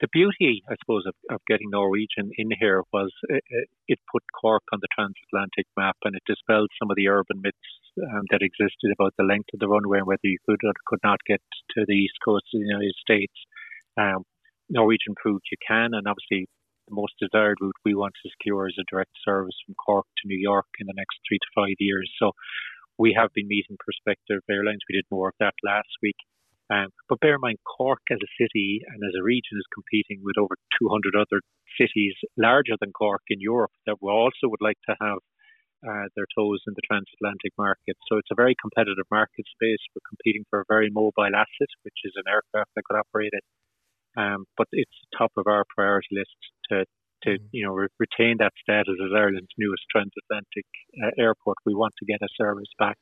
the 0.00 0.08
beauty, 0.12 0.62
I 0.68 0.74
suppose, 0.80 1.04
of, 1.06 1.14
of 1.30 1.40
getting 1.46 1.70
Norwegian 1.70 2.32
in 2.36 2.48
here 2.58 2.82
was 2.92 3.12
it, 3.28 3.44
it, 3.86 3.98
put 4.12 4.22
Cork 4.40 4.62
on 4.72 4.80
the 4.80 4.88
transatlantic 4.96 5.66
map 5.76 5.96
and 6.04 6.16
it 6.16 6.22
dispelled 6.26 6.70
some 6.80 6.90
of 6.90 6.96
the 6.96 7.08
urban 7.08 7.40
myths 7.42 7.72
um, 8.00 8.24
that 8.30 8.40
existed 8.42 8.90
about 8.92 9.14
the 9.18 9.28
length 9.28 9.52
of 9.52 9.60
the 9.60 9.68
runway 9.68 9.98
and 9.98 10.06
whether 10.06 10.24
you 10.24 10.38
could 10.48 10.60
or 10.64 10.72
could 10.86 11.04
not 11.04 11.20
get 11.26 11.40
to 11.76 11.84
the 11.86 11.94
east 11.94 12.16
coast 12.24 12.48
of 12.54 12.60
the 12.60 12.66
United 12.66 12.94
States. 12.96 13.34
Um, 14.00 14.24
Norwegian 14.70 15.14
proved 15.16 15.44
you 15.52 15.58
can, 15.66 15.92
and 15.92 16.06
obviously 16.08 16.48
the 16.88 16.94
most 16.94 17.14
desired 17.20 17.58
route 17.60 17.76
we 17.84 17.94
want 17.94 18.14
to 18.22 18.30
secure 18.30 18.68
is 18.68 18.78
a 18.80 18.88
direct 18.90 19.12
service 19.24 19.56
from 19.66 19.74
Cork 19.74 20.06
to 20.22 20.28
New 20.28 20.38
York 20.38 20.66
in 20.78 20.86
the 20.86 20.96
next 20.96 21.20
three 21.28 21.38
to 21.38 21.54
five 21.54 21.76
years. 21.78 22.10
So 22.18 22.32
we 22.98 23.14
have 23.18 23.30
been 23.34 23.48
meeting 23.48 23.76
prospective 23.78 24.40
airlines. 24.48 24.80
We 24.88 24.96
did 24.96 25.06
more 25.10 25.28
of 25.28 25.38
that 25.40 25.54
last 25.64 25.92
week. 26.02 26.16
Um, 26.70 26.88
but 27.08 27.18
bear 27.18 27.34
in 27.34 27.42
mind, 27.42 27.58
Cork 27.66 28.00
as 28.10 28.22
a 28.22 28.34
city 28.38 28.80
and 28.86 29.02
as 29.02 29.18
a 29.18 29.26
region 29.26 29.58
is 29.58 29.74
competing 29.74 30.22
with 30.22 30.38
over 30.38 30.54
200 30.78 31.18
other 31.18 31.42
cities 31.74 32.14
larger 32.38 32.78
than 32.78 32.94
Cork 32.94 33.22
in 33.28 33.40
Europe 33.40 33.74
that 33.86 33.98
we 34.00 34.10
also 34.10 34.46
would 34.46 34.62
like 34.62 34.78
to 34.86 34.94
have 35.02 35.18
uh, 35.82 36.06
their 36.14 36.28
toes 36.36 36.60
in 36.68 36.74
the 36.76 36.86
transatlantic 36.86 37.50
market. 37.58 37.96
So 38.06 38.18
it's 38.18 38.30
a 38.30 38.38
very 38.38 38.54
competitive 38.60 39.08
market 39.10 39.48
space. 39.50 39.82
We're 39.90 40.06
competing 40.06 40.44
for 40.50 40.60
a 40.60 40.68
very 40.68 40.90
mobile 40.92 41.34
asset, 41.34 41.72
which 41.82 41.98
is 42.04 42.12
an 42.16 42.30
aircraft 42.30 42.70
that 42.76 42.84
could 42.84 43.00
operate 43.00 43.32
it. 43.32 43.44
Um, 44.16 44.44
but 44.56 44.66
it's 44.72 44.94
top 45.16 45.32
of 45.36 45.46
our 45.46 45.64
priority 45.74 46.08
list 46.12 46.38
to 46.70 46.84
to 47.24 47.38
mm. 47.38 47.48
you 47.52 47.64
know 47.64 47.72
re- 47.72 47.94
retain 47.98 48.36
that 48.38 48.52
status 48.60 48.98
as 48.98 49.12
Ireland's 49.14 49.54
newest 49.58 49.84
transatlantic 49.90 50.66
uh, 51.02 51.10
airport. 51.18 51.58
We 51.64 51.74
want 51.74 51.94
to 51.98 52.06
get 52.06 52.22
a 52.22 52.28
service 52.36 52.70
back, 52.78 52.98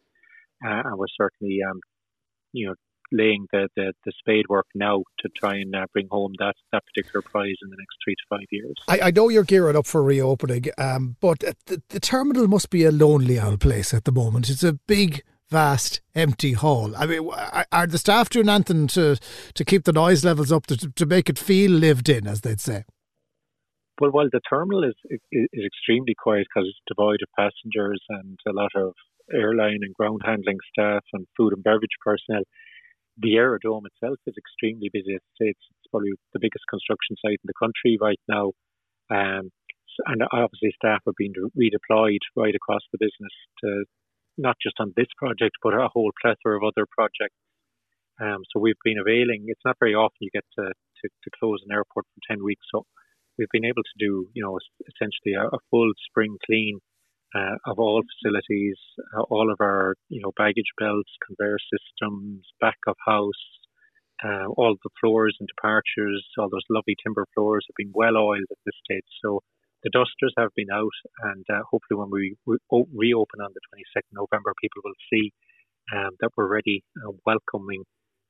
uh, 0.64 0.82
and 0.84 0.98
we're 0.98 1.16
certainly 1.16 1.58
um, 1.68 1.80
you 2.52 2.68
know 2.68 2.74
laying 3.10 3.46
the, 3.52 3.68
the, 3.76 3.92
the 4.04 4.12
spade 4.18 4.46
work 4.48 4.66
now 4.74 5.02
to 5.20 5.28
try 5.36 5.56
and 5.56 5.74
uh, 5.74 5.86
bring 5.92 6.08
home 6.10 6.32
that, 6.38 6.54
that 6.72 6.84
particular 6.86 7.22
prize 7.22 7.56
in 7.62 7.70
the 7.70 7.76
next 7.78 7.96
three 8.04 8.14
to 8.14 8.22
five 8.28 8.46
years. 8.50 8.74
I, 8.88 9.08
I 9.08 9.10
know 9.10 9.28
you're 9.28 9.44
gearing 9.44 9.76
up 9.76 9.86
for 9.86 10.02
reopening, 10.02 10.66
um, 10.76 11.16
but 11.20 11.40
the, 11.66 11.82
the 11.88 12.00
terminal 12.00 12.48
must 12.48 12.70
be 12.70 12.84
a 12.84 12.92
lonely 12.92 13.40
old 13.40 13.60
place 13.60 13.94
at 13.94 14.04
the 14.04 14.12
moment. 14.12 14.50
It's 14.50 14.64
a 14.64 14.74
big 14.74 15.22
vast 15.50 16.00
empty 16.14 16.52
hall. 16.52 16.94
I 16.96 17.06
mean, 17.06 17.28
are 17.72 17.86
the 17.86 17.98
staff 17.98 18.28
doing 18.28 18.48
anything 18.48 18.86
to 18.88 19.16
to 19.54 19.64
keep 19.64 19.84
the 19.84 19.92
noise 19.92 20.24
levels 20.24 20.52
up 20.52 20.66
to 20.66 20.76
to 20.76 21.06
make 21.06 21.28
it 21.28 21.38
feel 21.38 21.70
lived 21.70 22.08
in, 22.08 22.26
as 22.26 22.42
they'd 22.42 22.60
say? 22.60 22.84
Well, 24.00 24.10
while 24.10 24.28
the 24.30 24.40
terminal 24.48 24.84
is 24.84 24.94
is, 25.10 25.20
is 25.52 25.64
extremely 25.64 26.14
quiet 26.14 26.46
because 26.52 26.68
it's 26.68 26.78
devoid 26.86 27.20
of 27.22 27.28
passengers 27.36 28.00
and 28.10 28.38
a 28.46 28.52
lot 28.52 28.70
of 28.74 28.92
airline 29.32 29.80
and 29.82 29.94
ground 29.94 30.20
handling 30.24 30.58
staff 30.72 31.04
and 31.12 31.26
food 31.36 31.52
and 31.52 31.62
beverage 31.62 31.96
personnel, 32.04 32.42
the 33.18 33.36
aerodrome 33.36 33.86
itself 33.86 34.18
is 34.26 34.34
extremely 34.38 34.90
busy. 34.92 35.14
It's, 35.14 35.34
it's, 35.40 35.66
probably 35.90 36.12
the 36.34 36.44
biggest 36.44 36.68
construction 36.68 37.16
site 37.16 37.40
in 37.40 37.48
the 37.48 37.56
country 37.56 37.96
right 37.96 38.20
now. 38.28 38.52
Um, 39.08 39.48
and 40.04 40.20
obviously, 40.30 40.68
staff 40.76 41.00
are 41.08 41.16
being 41.16 41.32
redeployed 41.56 42.20
right 42.36 42.54
across 42.54 42.84
the 42.92 43.00
business 43.00 43.32
to 43.64 43.84
not 44.36 44.56
just 44.62 44.76
on 44.78 44.92
this 44.96 45.08
project, 45.16 45.56
but 45.62 45.72
a 45.72 45.88
whole 45.88 46.12
plethora 46.20 46.60
of 46.60 46.62
other 46.62 46.86
projects. 46.92 47.40
Um, 48.20 48.44
so 48.52 48.60
we've 48.60 48.78
been 48.84 49.00
availing. 49.00 49.46
It's 49.48 49.64
not 49.64 49.80
very 49.80 49.94
often 49.94 50.20
you 50.20 50.30
get 50.30 50.44
to, 50.58 50.68
to, 50.68 51.04
to, 51.08 51.30
close 51.40 51.64
an 51.64 51.72
airport 51.72 52.04
for 52.04 52.20
ten 52.28 52.44
weeks. 52.44 52.66
So 52.70 52.84
we've 53.38 53.50
been 53.50 53.64
able 53.64 53.82
to 53.82 53.96
do, 53.98 54.28
you 54.34 54.42
know, 54.42 54.58
essentially 54.84 55.34
a, 55.34 55.48
a 55.48 55.58
full 55.70 55.90
spring 56.10 56.36
clean 56.44 56.80
uh, 57.34 57.56
of 57.66 57.78
all 57.78 58.02
facilities, 58.16 58.78
uh, 59.16 59.22
all 59.28 59.52
of 59.52 59.58
our 59.60 59.94
you 60.08 60.20
know 60.22 60.32
baggage 60.36 60.72
belts, 60.78 61.10
conveyor 61.26 61.58
systems, 61.68 62.46
back 62.60 62.78
of 62.86 62.96
house, 63.06 63.44
uh, 64.24 64.48
all 64.56 64.76
the 64.82 64.90
floors 65.00 65.36
and 65.38 65.48
departures, 65.48 66.24
all 66.38 66.48
those 66.48 66.64
lovely 66.70 66.96
timber 67.04 67.26
floors 67.34 67.66
have 67.68 67.76
been 67.76 67.92
well 67.94 68.16
oiled 68.16 68.48
at 68.50 68.62
this 68.64 68.78
stage. 68.84 69.06
So 69.22 69.40
the 69.84 69.90
dusters 69.92 70.34
have 70.38 70.50
been 70.56 70.72
out, 70.72 70.96
and 71.34 71.44
uh, 71.52 71.62
hopefully 71.70 72.00
when 72.00 72.10
we 72.10 72.34
re- 72.46 72.88
reopen 72.96 73.40
on 73.40 73.52
the 73.52 73.62
22nd 73.76 74.10
November, 74.12 74.52
people 74.60 74.82
will 74.84 74.98
see 75.12 75.30
um, 75.94 76.16
that 76.20 76.30
we're 76.36 76.48
ready, 76.48 76.82
welcoming 77.24 77.84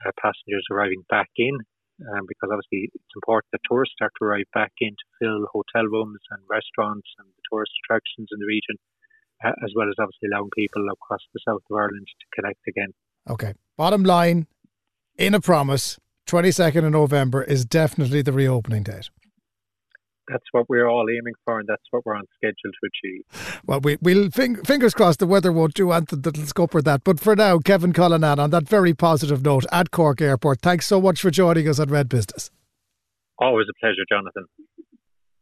uh, 0.04 0.10
passengers 0.20 0.66
arriving 0.70 1.04
back 1.08 1.30
in. 1.36 1.54
Um, 1.98 2.30
because 2.30 2.46
obviously 2.46 2.94
it's 2.94 3.18
important 3.18 3.50
that 3.50 3.66
tourists 3.66 3.98
start 3.98 4.14
to 4.14 4.24
arrive 4.24 4.46
back 4.54 4.70
in 4.78 4.94
to 4.94 5.06
fill 5.18 5.50
hotel 5.50 5.82
rooms 5.82 6.22
and 6.30 6.38
restaurants 6.46 7.10
and 7.18 7.26
the 7.26 7.42
tourist 7.50 7.74
attractions 7.82 8.30
in 8.30 8.38
the 8.38 8.46
region 8.46 8.78
Uh, 9.44 9.50
as 9.64 9.72
well 9.76 9.88
as 9.88 9.94
obviously 10.00 10.28
allowing 10.32 10.50
people 10.56 10.84
across 10.92 11.20
the 11.32 11.40
south 11.46 11.62
of 11.70 11.76
Ireland 11.76 12.06
to 12.06 12.26
connect 12.34 12.58
again. 12.66 12.92
Okay. 13.30 13.54
Bottom 13.76 14.02
line, 14.02 14.48
in 15.16 15.32
a 15.32 15.40
promise, 15.40 15.98
22nd 16.26 16.84
of 16.84 16.92
November 16.92 17.42
is 17.42 17.64
definitely 17.64 18.22
the 18.22 18.32
reopening 18.32 18.82
date. 18.82 19.10
That's 20.28 20.44
what 20.52 20.68
we're 20.68 20.86
all 20.86 21.06
aiming 21.08 21.34
for, 21.44 21.58
and 21.58 21.68
that's 21.68 21.84
what 21.90 22.04
we're 22.04 22.14
on 22.14 22.24
schedule 22.36 22.54
to 22.64 22.88
achieve. 22.90 23.60
Well, 23.64 23.80
we, 23.80 23.96
we'll 24.02 24.30
fing, 24.30 24.56
fingers 24.56 24.92
crossed 24.92 25.20
the 25.20 25.26
weather 25.26 25.52
won't 25.52 25.74
do 25.74 25.90
anything 25.90 26.20
that'll 26.20 26.44
scupper 26.44 26.82
that. 26.82 27.02
But 27.02 27.18
for 27.18 27.34
now, 27.34 27.58
Kevin 27.58 27.92
Cullinane, 27.92 28.38
on 28.38 28.50
that 28.50 28.68
very 28.68 28.92
positive 28.92 29.42
note 29.42 29.64
at 29.72 29.90
Cork 29.90 30.20
Airport, 30.20 30.60
thanks 30.60 30.86
so 30.86 31.00
much 31.00 31.20
for 31.20 31.30
joining 31.30 31.66
us 31.66 31.78
on 31.78 31.88
Red 31.88 32.08
Business. 32.08 32.50
Always 33.38 33.66
a 33.70 33.78
pleasure, 33.80 34.04
Jonathan. 34.08 34.44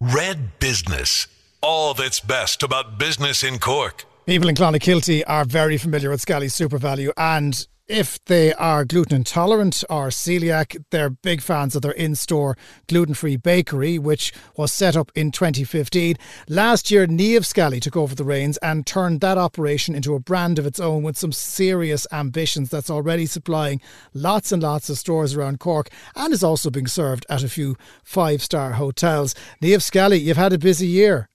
Red 0.00 0.59
Business 0.61 1.26
all 1.61 1.95
that's 1.95 2.21
best 2.21 2.62
about 2.62 2.99
business 2.99 3.42
in 3.42 3.59
Cork. 3.59 4.05
People 4.27 4.49
in 4.49 4.55
Clonakilty 4.55 5.23
are 5.27 5.45
very 5.45 5.79
familiar 5.79 6.11
with 6.11 6.21
Scally's 6.21 6.55
SuperValu, 6.55 7.12
and 7.16 7.66
if 7.88 8.19
they 8.25 8.53
are 8.55 8.85
gluten 8.85 9.19
intolerant 9.19 9.85
or 9.88 10.09
celiac, 10.09 10.77
they're 10.90 11.09
big 11.11 11.40
fans 11.40 11.77
of 11.77 11.83
their 11.83 11.92
in 11.92 12.16
store 12.16 12.57
gluten 12.88 13.14
free 13.14 13.37
bakery, 13.37 13.97
which 13.97 14.33
was 14.57 14.73
set 14.73 14.97
up 14.97 15.12
in 15.14 15.31
2015. 15.31 16.16
Last 16.49 16.90
year, 16.90 17.07
Niamh 17.07 17.47
Scally 17.47 17.79
took 17.79 17.97
over 17.97 18.16
the 18.16 18.25
reins 18.25 18.57
and 18.57 18.85
turned 18.85 19.21
that 19.21 19.38
operation 19.38 19.95
into 19.95 20.16
a 20.16 20.21
brand 20.21 20.59
of 20.59 20.66
its 20.66 20.81
own 20.81 21.05
with 21.05 21.16
some 21.16 21.31
serious 21.31 22.09
ambitions 22.11 22.71
that's 22.71 22.90
already 22.90 23.27
supplying 23.27 23.81
lots 24.12 24.51
and 24.51 24.64
lots 24.64 24.90
of 24.90 24.99
stores 24.99 25.37
around 25.37 25.61
Cork 25.61 25.88
and 26.16 26.35
is 26.35 26.42
also 26.42 26.71
being 26.71 26.88
served 26.88 27.25
at 27.31 27.45
a 27.45 27.49
few 27.49 27.77
five 28.03 28.42
star 28.42 28.73
hotels. 28.73 29.33
Niamh 29.62 29.81
Scally, 29.81 30.19
you've 30.19 30.37
had 30.37 30.53
a 30.53 30.59
busy 30.59 30.88
year. 30.88 31.29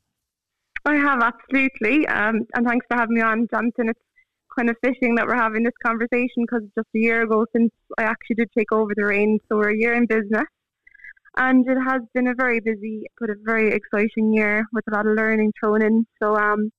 I 0.86 0.96
have 0.96 1.22
absolutely, 1.22 2.08
um, 2.08 2.48
and 2.56 2.66
thanks 2.66 2.86
for 2.90 2.98
having 2.98 3.16
me 3.16 3.22
on, 3.22 3.48
Jonathan. 3.54 3.90
It's 3.90 4.00
kind 4.58 4.70
of 4.70 4.76
fitting 4.84 5.16
that 5.16 5.28
we're 5.28 5.36
having 5.36 5.64
this 5.64 5.74
conversation 5.86 6.44
because 6.44 6.64
just 6.76 6.88
a 6.96 7.00
year 7.00 7.22
ago 7.22 7.46
since 7.56 7.72
I 8.00 8.04
actually 8.04 8.38
did 8.38 8.50
take 8.58 8.72
over 8.72 8.92
the 8.96 9.06
reins, 9.06 9.42
so 9.48 9.58
we're 9.58 9.70
a 9.70 9.78
year 9.78 9.94
in 9.94 10.08
business, 10.08 10.46
and 11.38 11.68
it 11.68 11.78
has 11.88 12.02
been 12.16 12.28
a 12.28 12.34
very 12.34 12.60
busy 12.60 13.04
but 13.20 13.30
a 13.30 13.36
very 13.44 13.72
exciting 13.74 14.34
year 14.34 14.66
with 14.74 14.84
a 14.92 14.96
lot 14.96 15.06
of 15.06 15.16
learning 15.16 15.54
thrown 15.60 15.84
in. 15.84 16.06
So 16.22 16.36
um, 16.36 16.72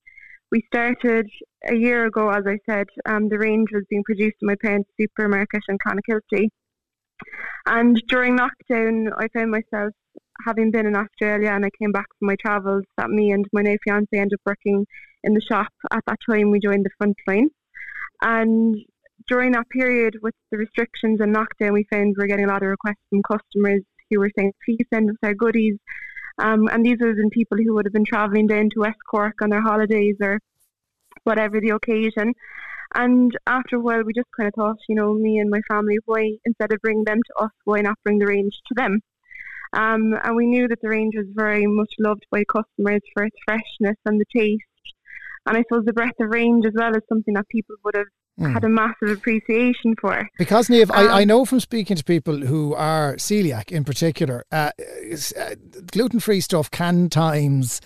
we 0.51 0.65
started 0.67 1.29
a 1.69 1.75
year 1.75 2.07
ago, 2.07 2.29
as 2.29 2.43
I 2.47 2.59
said. 2.69 2.89
Um, 3.07 3.29
the 3.29 3.39
range 3.39 3.69
was 3.73 3.85
being 3.89 4.03
produced 4.05 4.37
in 4.43 4.49
my 4.49 4.57
parents' 4.61 4.91
supermarket 5.01 5.63
in 5.69 5.79
Clonakilty, 5.79 6.49
and 7.67 8.01
during 8.09 8.39
lockdown, 8.39 9.11
I 9.17 9.29
found 9.29 9.51
myself 9.51 9.93
having 10.45 10.71
been 10.71 10.87
in 10.87 10.97
Australia 10.97 11.51
and 11.51 11.65
I 11.65 11.71
came 11.79 11.93
back 11.93 12.07
from 12.19 12.27
my 12.27 12.37
travels, 12.37 12.85
that 12.97 13.11
me 13.11 13.31
and 13.33 13.47
my 13.53 13.63
now 13.63 13.77
fiance 13.85 14.09
ended 14.13 14.35
up 14.35 14.41
working 14.47 14.87
in 15.25 15.35
the 15.35 15.41
shop. 15.41 15.69
At 15.93 16.03
that 16.07 16.19
time, 16.29 16.51
we 16.51 16.59
joined 16.59 16.85
the 16.85 16.91
front 16.99 17.17
line. 17.27 17.49
And 18.23 18.77
during 19.29 19.53
that 19.53 19.69
period, 19.71 20.17
with 20.23 20.35
the 20.51 20.59
restrictions 20.59 21.21
and 21.21 21.35
lockdown, 21.35 21.73
we 21.73 21.87
found 21.93 22.15
we 22.17 22.23
were 22.23 22.27
getting 22.27 22.47
a 22.47 22.49
lot 22.49 22.63
of 22.63 22.69
requests 22.69 23.05
from 23.11 23.23
customers 23.23 23.83
who 24.11 24.19
were 24.21 24.31
saying, 24.37 24.53
please 24.65 24.85
send 24.93 25.11
us 25.11 25.17
our 25.23 25.35
goodies. 25.35 25.79
Um, 26.39 26.69
and 26.69 26.85
these 26.85 26.97
would 27.01 27.09
have 27.09 27.17
been 27.17 27.31
people 27.31 27.59
who 27.59 27.75
would 27.75 27.87
have 27.87 27.93
been 27.93 28.05
travelling 28.05 28.47
down 28.47 28.71
to 28.71 28.81
West 28.81 28.99
Cork 29.09 29.35
on 29.43 29.51
their 29.51 29.63
holidays 29.63 30.17
or 30.21 30.41
whatever 31.25 31.61
the 31.61 31.71
occasion. 31.71 32.33
And 32.95 33.33
after 33.47 33.77
a 33.77 33.81
while, 33.81 34.03
we 34.05 34.13
just 34.13 34.29
kind 34.37 34.49
of 34.49 34.55
thought, 34.55 34.77
you 34.89 34.95
know, 34.95 35.15
me 35.15 35.39
and 35.39 35.51
my 35.51 35.61
family, 35.69 35.99
why 36.05 36.33
instead 36.45 36.73
of 36.73 36.81
bringing 36.81 37.05
them 37.05 37.19
to 37.27 37.45
us, 37.45 37.51
why 37.65 37.81
not 37.81 37.97
bring 38.05 38.19
the 38.19 38.27
range 38.27 38.55
to 38.69 38.75
them? 38.75 39.01
Um, 39.75 40.15
and 40.23 40.37
we 40.37 40.47
knew 40.47 40.69
that 40.69 40.81
the 40.83 40.89
range 40.89 41.15
was 41.17 41.27
very 41.33 41.67
much 41.67 41.91
loved 41.99 42.27
by 42.31 42.45
customers 42.45 43.01
for 43.15 43.25
its 43.25 43.37
freshness 43.45 43.97
and 44.05 44.21
the 44.21 44.25
taste. 44.37 44.63
And 45.47 45.57
I 45.57 45.63
suppose 45.63 45.85
the 45.87 45.93
breadth 45.93 46.21
of 46.21 46.29
range 46.29 46.67
as 46.67 46.73
well 46.75 46.95
is 46.95 47.03
something 47.09 47.35
that 47.35 47.49
people 47.49 47.77
would 47.85 47.97
have 47.97 48.07
mm. 48.39 48.53
had 48.53 48.65
a 48.65 48.69
massive 48.69 49.09
appreciation 49.09 49.95
for. 50.01 50.29
Because, 50.39 50.69
Niamh, 50.69 50.91
um, 50.91 51.09
I, 51.09 51.19
I 51.19 51.23
um, 51.23 51.29
know 51.29 51.45
from 51.45 51.59
speaking 51.61 51.97
to 51.97 52.05
people 52.05 52.37
who 52.47 52.75
are 52.75 53.17
celiac 53.17 53.73
in 53.73 53.85
particular, 53.85 54.45
uh, 54.53 54.71
uh 55.39 55.55
gluten 55.91 56.21
free 56.21 56.41
stuff 56.41 56.71
can 56.71 57.09
times 57.09 57.81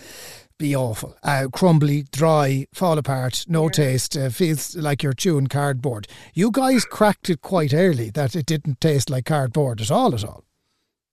be 0.59 0.75
awful. 0.75 1.17
Uh, 1.23 1.49
crumbly, 1.53 2.05
dry, 2.11 2.67
fall 2.73 2.99
apart, 2.99 3.45
no 3.49 3.65
yeah. 3.65 3.71
taste, 3.71 4.17
uh, 4.17 4.31
feels 4.31 4.77
like 4.77 5.03
you're 5.03 5.13
chewing 5.13 5.47
cardboard. 5.47 6.09
You 6.35 6.51
guys 6.51 6.85
cracked 6.85 7.31
it 7.31 7.41
quite 7.41 7.75
early 7.75 8.11
that 8.11 8.35
it 8.35 8.47
didn't 8.47 8.81
taste 8.81 9.11
like 9.11 9.27
cardboard 9.27 9.81
at 9.81 9.91
all, 9.91 10.15
at 10.15 10.25
all. 10.25 10.45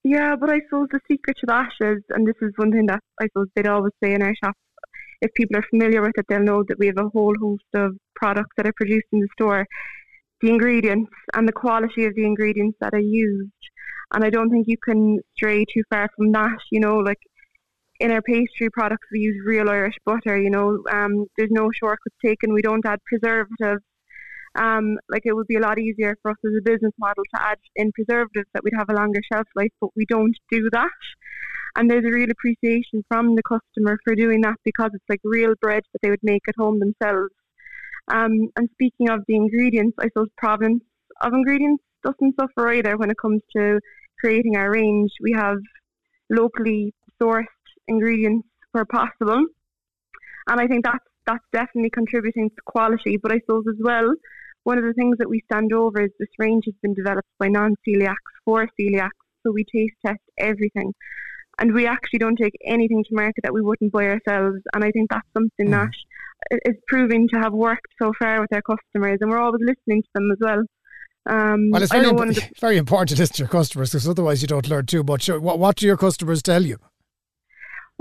Yeah, 0.02 0.36
but 0.36 0.50
I 0.50 0.60
suppose 0.66 0.88
the 0.92 1.00
secret 1.10 1.36
to 1.40 1.46
that 1.46 1.70
is, 1.80 2.02
and 2.10 2.26
this 2.26 2.36
is 2.42 2.52
one 2.56 2.70
thing 2.70 2.86
that 2.86 3.00
I 3.20 3.24
suppose 3.26 3.48
they'd 3.54 3.66
always 3.66 3.92
say 4.02 4.12
in 4.12 4.22
our 4.22 4.34
shop, 4.42 4.54
if 5.22 5.32
people 5.34 5.56
are 5.56 5.66
familiar 5.70 6.02
with 6.02 6.12
it, 6.16 6.26
they'll 6.28 6.40
know 6.40 6.62
that 6.68 6.78
we 6.78 6.86
have 6.88 6.98
a 6.98 7.08
whole 7.08 7.34
host 7.40 7.64
of 7.74 7.96
products 8.14 8.50
that 8.56 8.66
are 8.66 8.74
produced 8.76 9.06
in 9.12 9.20
the 9.20 9.28
store. 9.32 9.66
The 10.42 10.50
ingredients 10.50 11.10
and 11.32 11.48
the 11.48 11.52
quality 11.52 12.04
of 12.04 12.14
the 12.14 12.26
ingredients 12.26 12.76
that 12.80 12.92
are 12.92 12.98
used. 12.98 13.50
And 14.12 14.22
I 14.22 14.28
don't 14.28 14.50
think 14.50 14.66
you 14.68 14.76
can 14.76 15.20
stray 15.34 15.64
too 15.64 15.82
far 15.88 16.10
from 16.14 16.32
that. 16.32 16.58
You 16.70 16.80
know, 16.80 16.98
like 16.98 17.18
in 18.04 18.10
our 18.10 18.20
pastry 18.20 18.68
products, 18.70 19.06
we 19.10 19.20
use 19.20 19.42
real 19.46 19.70
Irish 19.70 19.94
butter. 20.04 20.36
You 20.36 20.50
know, 20.50 20.78
um, 20.92 21.24
there's 21.38 21.50
no 21.50 21.70
shortcuts 21.72 22.14
taken. 22.22 22.52
We 22.52 22.60
don't 22.60 22.84
add 22.84 22.98
preservatives. 23.06 23.82
Um, 24.56 24.98
like 25.08 25.22
it 25.24 25.32
would 25.32 25.46
be 25.46 25.56
a 25.56 25.60
lot 25.60 25.78
easier 25.78 26.14
for 26.20 26.32
us 26.32 26.36
as 26.44 26.52
a 26.58 26.62
business 26.62 26.92
model 26.98 27.24
to 27.34 27.42
add 27.42 27.56
in 27.76 27.90
preservatives 27.92 28.46
that 28.52 28.62
we'd 28.62 28.76
have 28.76 28.90
a 28.90 28.94
longer 28.94 29.20
shelf 29.32 29.46
life, 29.56 29.72
but 29.80 29.88
we 29.96 30.04
don't 30.04 30.36
do 30.50 30.68
that. 30.72 30.90
And 31.76 31.90
there's 31.90 32.04
a 32.04 32.14
real 32.14 32.28
appreciation 32.30 33.02
from 33.08 33.36
the 33.36 33.42
customer 33.42 33.98
for 34.04 34.14
doing 34.14 34.42
that 34.42 34.56
because 34.64 34.90
it's 34.92 35.04
like 35.08 35.20
real 35.24 35.54
bread 35.62 35.82
that 35.92 36.00
they 36.02 36.10
would 36.10 36.22
make 36.22 36.42
at 36.46 36.54
home 36.58 36.78
themselves. 36.78 37.32
Um, 38.08 38.50
and 38.56 38.68
speaking 38.74 39.08
of 39.08 39.20
the 39.26 39.34
ingredients, 39.34 39.96
I 39.98 40.08
suppose 40.08 40.28
provenance 40.36 40.84
of 41.22 41.32
ingredients 41.32 41.82
doesn't 42.04 42.36
suffer 42.38 42.70
either 42.70 42.98
when 42.98 43.10
it 43.10 43.16
comes 43.20 43.40
to 43.56 43.80
creating 44.20 44.56
our 44.56 44.70
range. 44.70 45.10
We 45.22 45.32
have 45.32 45.56
locally 46.30 46.92
sourced 47.20 47.46
ingredients 47.88 48.48
where 48.72 48.84
possible, 48.84 49.46
and 50.48 50.60
I 50.60 50.66
think 50.66 50.84
that's 50.84 51.04
that's 51.26 51.44
definitely 51.52 51.90
contributing 51.90 52.50
to 52.50 52.56
quality. 52.66 53.16
But 53.16 53.32
I 53.32 53.40
suppose 53.40 53.64
as 53.68 53.80
well, 53.80 54.14
one 54.64 54.78
of 54.78 54.84
the 54.84 54.92
things 54.92 55.18
that 55.18 55.28
we 55.28 55.42
stand 55.50 55.72
over 55.72 56.02
is 56.02 56.10
this 56.18 56.28
range 56.38 56.64
has 56.66 56.74
been 56.82 56.94
developed 56.94 57.28
by 57.38 57.48
non-celiacs 57.48 58.14
for 58.44 58.68
celiacs, 58.78 59.10
so 59.42 59.52
we 59.52 59.64
taste 59.64 59.94
test 60.04 60.20
everything 60.38 60.92
and 61.58 61.72
we 61.72 61.86
actually 61.86 62.18
don't 62.18 62.36
take 62.36 62.54
anything 62.64 63.04
to 63.04 63.14
market 63.14 63.42
that 63.42 63.54
we 63.54 63.62
wouldn't 63.62 63.92
buy 63.92 64.06
ourselves. 64.06 64.60
And 64.74 64.84
I 64.84 64.90
think 64.90 65.10
that's 65.10 65.26
something 65.32 65.68
mm. 65.68 65.88
that 66.50 66.60
is 66.66 66.76
proving 66.88 67.28
to 67.28 67.38
have 67.38 67.52
worked 67.52 67.88
so 68.00 68.12
far 68.18 68.40
with 68.40 68.52
our 68.52 68.62
customers, 68.62 69.18
and 69.20 69.30
we're 69.30 69.40
always 69.40 69.62
listening 69.64 70.02
to 70.02 70.08
them 70.14 70.30
as 70.32 70.38
well. 70.40 70.62
Um, 71.26 71.70
well, 71.70 71.82
it's 71.82 71.92
very, 71.92 72.08
imp- 72.08 72.34
the- 72.34 72.50
very 72.60 72.76
important 72.76 73.10
to 73.10 73.16
listen 73.16 73.36
to 73.36 73.42
your 73.42 73.48
customers 73.48 73.90
because 73.90 74.08
otherwise 74.08 74.42
you 74.42 74.48
don't 74.48 74.68
learn 74.68 74.86
too 74.86 75.02
much. 75.02 75.28
What, 75.28 75.58
what 75.58 75.76
do 75.76 75.86
your 75.86 75.96
customers 75.96 76.42
tell 76.42 76.64
you? 76.64 76.78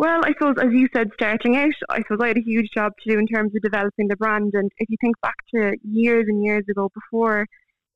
Well, 0.04 0.20
I 0.26 0.34
suppose, 0.34 0.56
as 0.62 0.74
you 0.74 0.89
said, 0.94 1.12
starting 1.13 1.56
out, 1.56 1.72
I 1.88 2.00
suppose 2.00 2.18
I 2.22 2.28
had 2.28 2.38
a 2.38 2.42
huge 2.42 2.68
job 2.76 2.92
to 3.00 3.13
do 3.13 3.18
in 3.18 3.26
terms 3.26 3.56
of 3.56 3.62
developing 3.62 4.10
the 4.10 4.18
brand. 4.18 4.52
And 4.54 4.70
if 4.78 4.89
you 4.89 4.98
think 5.00 5.16
back 5.22 5.38
to 5.56 5.78
years 5.82 6.26
and 6.28 6.44
years 6.44 6.66
ago, 6.70 6.89
before 6.94 7.46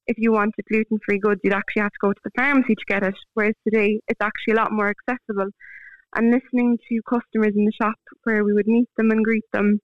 if 0.06 0.16
you 0.18 0.32
wanted 0.32 0.64
gluten 0.72 1.00
free 1.06 1.20
goods, 1.20 1.42
you'd 1.44 1.54
actually 1.54 1.82
have 1.82 1.92
to 1.92 2.00
go 2.00 2.14
to 2.14 2.22
the 2.24 2.32
pharmacy 2.38 2.76
to 2.76 2.86
get 2.88 3.04
it. 3.04 3.14
Whereas 3.34 3.56
today, 3.66 4.00
it's 4.08 4.22
actually 4.22 4.54
a 4.54 4.56
lot 4.56 4.72
more 4.72 4.90
accessible. 4.90 5.50
And 6.16 6.32
listening 6.32 6.78
to 6.88 7.02
customers 7.10 7.52
in 7.58 7.66
the 7.66 7.74
shop 7.74 8.00
where 8.24 8.46
we 8.46 8.54
would 8.54 8.68
meet 8.68 8.88
them 8.96 9.12
and 9.12 9.22
greet 9.22 9.44
them, 9.52 9.82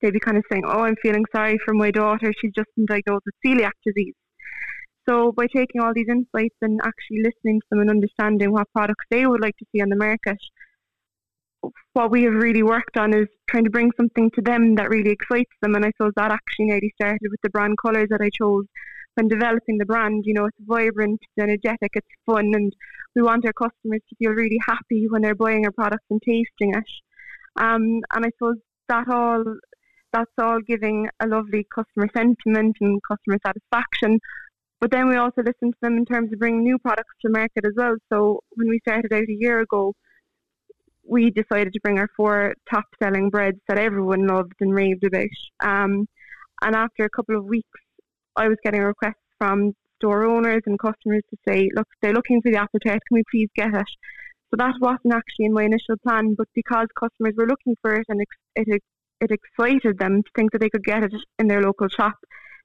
they'd 0.00 0.14
be 0.14 0.20
kind 0.20 0.38
of 0.38 0.44
saying, 0.50 0.64
Oh, 0.66 0.84
I'm 0.84 0.96
feeling 1.02 1.26
sorry 1.36 1.58
for 1.66 1.74
my 1.74 1.90
daughter. 1.90 2.32
She's 2.40 2.54
just 2.56 2.70
been 2.76 2.86
diagnosed 2.86 3.26
with 3.26 3.34
celiac 3.44 3.76
disease. 3.84 4.14
So, 5.06 5.32
by 5.32 5.48
taking 5.54 5.82
all 5.82 5.92
these 5.94 6.08
insights 6.08 6.56
and 6.62 6.80
actually 6.82 7.24
listening 7.24 7.60
to 7.60 7.66
them 7.72 7.80
and 7.80 7.90
understanding 7.90 8.52
what 8.52 8.72
products 8.72 9.04
they 9.10 9.26
would 9.26 9.42
like 9.42 9.58
to 9.58 9.66
see 9.70 9.82
on 9.82 9.90
the 9.90 9.96
market, 9.96 10.38
what 11.92 12.10
we 12.10 12.24
have 12.24 12.34
really 12.34 12.62
worked 12.62 12.96
on 12.96 13.14
is 13.14 13.28
trying 13.48 13.64
to 13.64 13.70
bring 13.70 13.90
something 13.96 14.30
to 14.32 14.42
them 14.42 14.74
that 14.76 14.90
really 14.90 15.10
excites 15.10 15.52
them. 15.60 15.74
And 15.74 15.84
I 15.84 15.90
suppose 15.96 16.12
that 16.16 16.32
actually 16.32 16.66
nearly 16.66 16.92
started 16.94 17.28
with 17.30 17.40
the 17.42 17.50
brand 17.50 17.76
colours 17.82 18.08
that 18.10 18.20
I 18.20 18.30
chose 18.36 18.66
when 19.14 19.28
developing 19.28 19.78
the 19.78 19.84
brand, 19.84 20.24
you 20.26 20.34
know, 20.34 20.46
it's 20.46 20.56
vibrant, 20.60 21.20
it's 21.22 21.42
energetic, 21.42 21.90
it's 21.94 22.06
fun, 22.24 22.52
and 22.54 22.72
we 23.14 23.22
want 23.22 23.44
our 23.44 23.52
customers 23.52 24.00
to 24.08 24.16
feel 24.18 24.32
really 24.32 24.58
happy 24.66 25.06
when 25.08 25.22
they're 25.22 25.34
buying 25.34 25.66
our 25.66 25.72
products 25.72 26.06
and 26.10 26.20
tasting 26.22 26.74
it. 26.74 26.84
Um, 27.56 28.00
and 28.14 28.24
I 28.24 28.30
suppose 28.30 28.56
that 28.88 29.08
all 29.08 29.44
that's 30.12 30.30
all 30.38 30.60
giving 30.60 31.08
a 31.20 31.26
lovely 31.26 31.66
customer 31.74 32.08
sentiment 32.14 32.76
and 32.80 33.00
customer 33.10 33.38
satisfaction. 33.46 34.18
But 34.80 34.90
then 34.90 35.08
we 35.08 35.16
also 35.16 35.42
listen 35.42 35.72
to 35.72 35.78
them 35.80 35.96
in 35.96 36.04
terms 36.04 36.32
of 36.32 36.38
bringing 36.38 36.64
new 36.64 36.78
products 36.78 37.14
to 37.22 37.30
market 37.30 37.64
as 37.64 37.72
well. 37.76 37.96
So 38.12 38.40
when 38.56 38.68
we 38.68 38.80
started 38.80 39.12
out 39.12 39.22
a 39.22 39.36
year 39.38 39.60
ago, 39.60 39.94
we 41.06 41.30
decided 41.30 41.72
to 41.72 41.80
bring 41.80 41.98
our 41.98 42.08
four 42.16 42.54
top 42.70 42.84
selling 43.02 43.30
breads 43.30 43.58
that 43.68 43.78
everyone 43.78 44.26
loved 44.26 44.54
and 44.60 44.74
raved 44.74 45.04
about. 45.04 45.26
Um, 45.62 46.06
and 46.62 46.76
after 46.76 47.04
a 47.04 47.10
couple 47.10 47.36
of 47.36 47.44
weeks, 47.44 47.80
I 48.36 48.48
was 48.48 48.58
getting 48.62 48.80
requests 48.80 49.16
from 49.38 49.74
store 49.96 50.24
owners 50.24 50.62
and 50.66 50.78
customers 50.78 51.22
to 51.30 51.36
say, 51.46 51.68
look, 51.74 51.88
they're 52.00 52.12
looking 52.12 52.40
for 52.40 52.50
the 52.50 52.58
apple 52.58 52.80
tart, 52.80 53.00
can 53.08 53.16
we 53.16 53.22
please 53.30 53.48
get 53.56 53.74
it? 53.74 53.86
So 54.50 54.56
that 54.58 54.74
wasn't 54.80 55.14
actually 55.14 55.46
in 55.46 55.52
my 55.52 55.64
initial 55.64 55.96
plan, 56.02 56.34
but 56.36 56.48
because 56.54 56.86
customers 56.98 57.34
were 57.36 57.46
looking 57.46 57.76
for 57.80 57.94
it 57.94 58.06
and 58.08 58.20
it, 58.20 58.28
it, 58.68 58.82
it 59.20 59.30
excited 59.30 59.98
them 59.98 60.22
to 60.22 60.30
think 60.36 60.52
that 60.52 60.60
they 60.60 60.68
could 60.68 60.84
get 60.84 61.04
it 61.04 61.12
in 61.38 61.48
their 61.48 61.62
local 61.62 61.88
shop, 61.88 62.14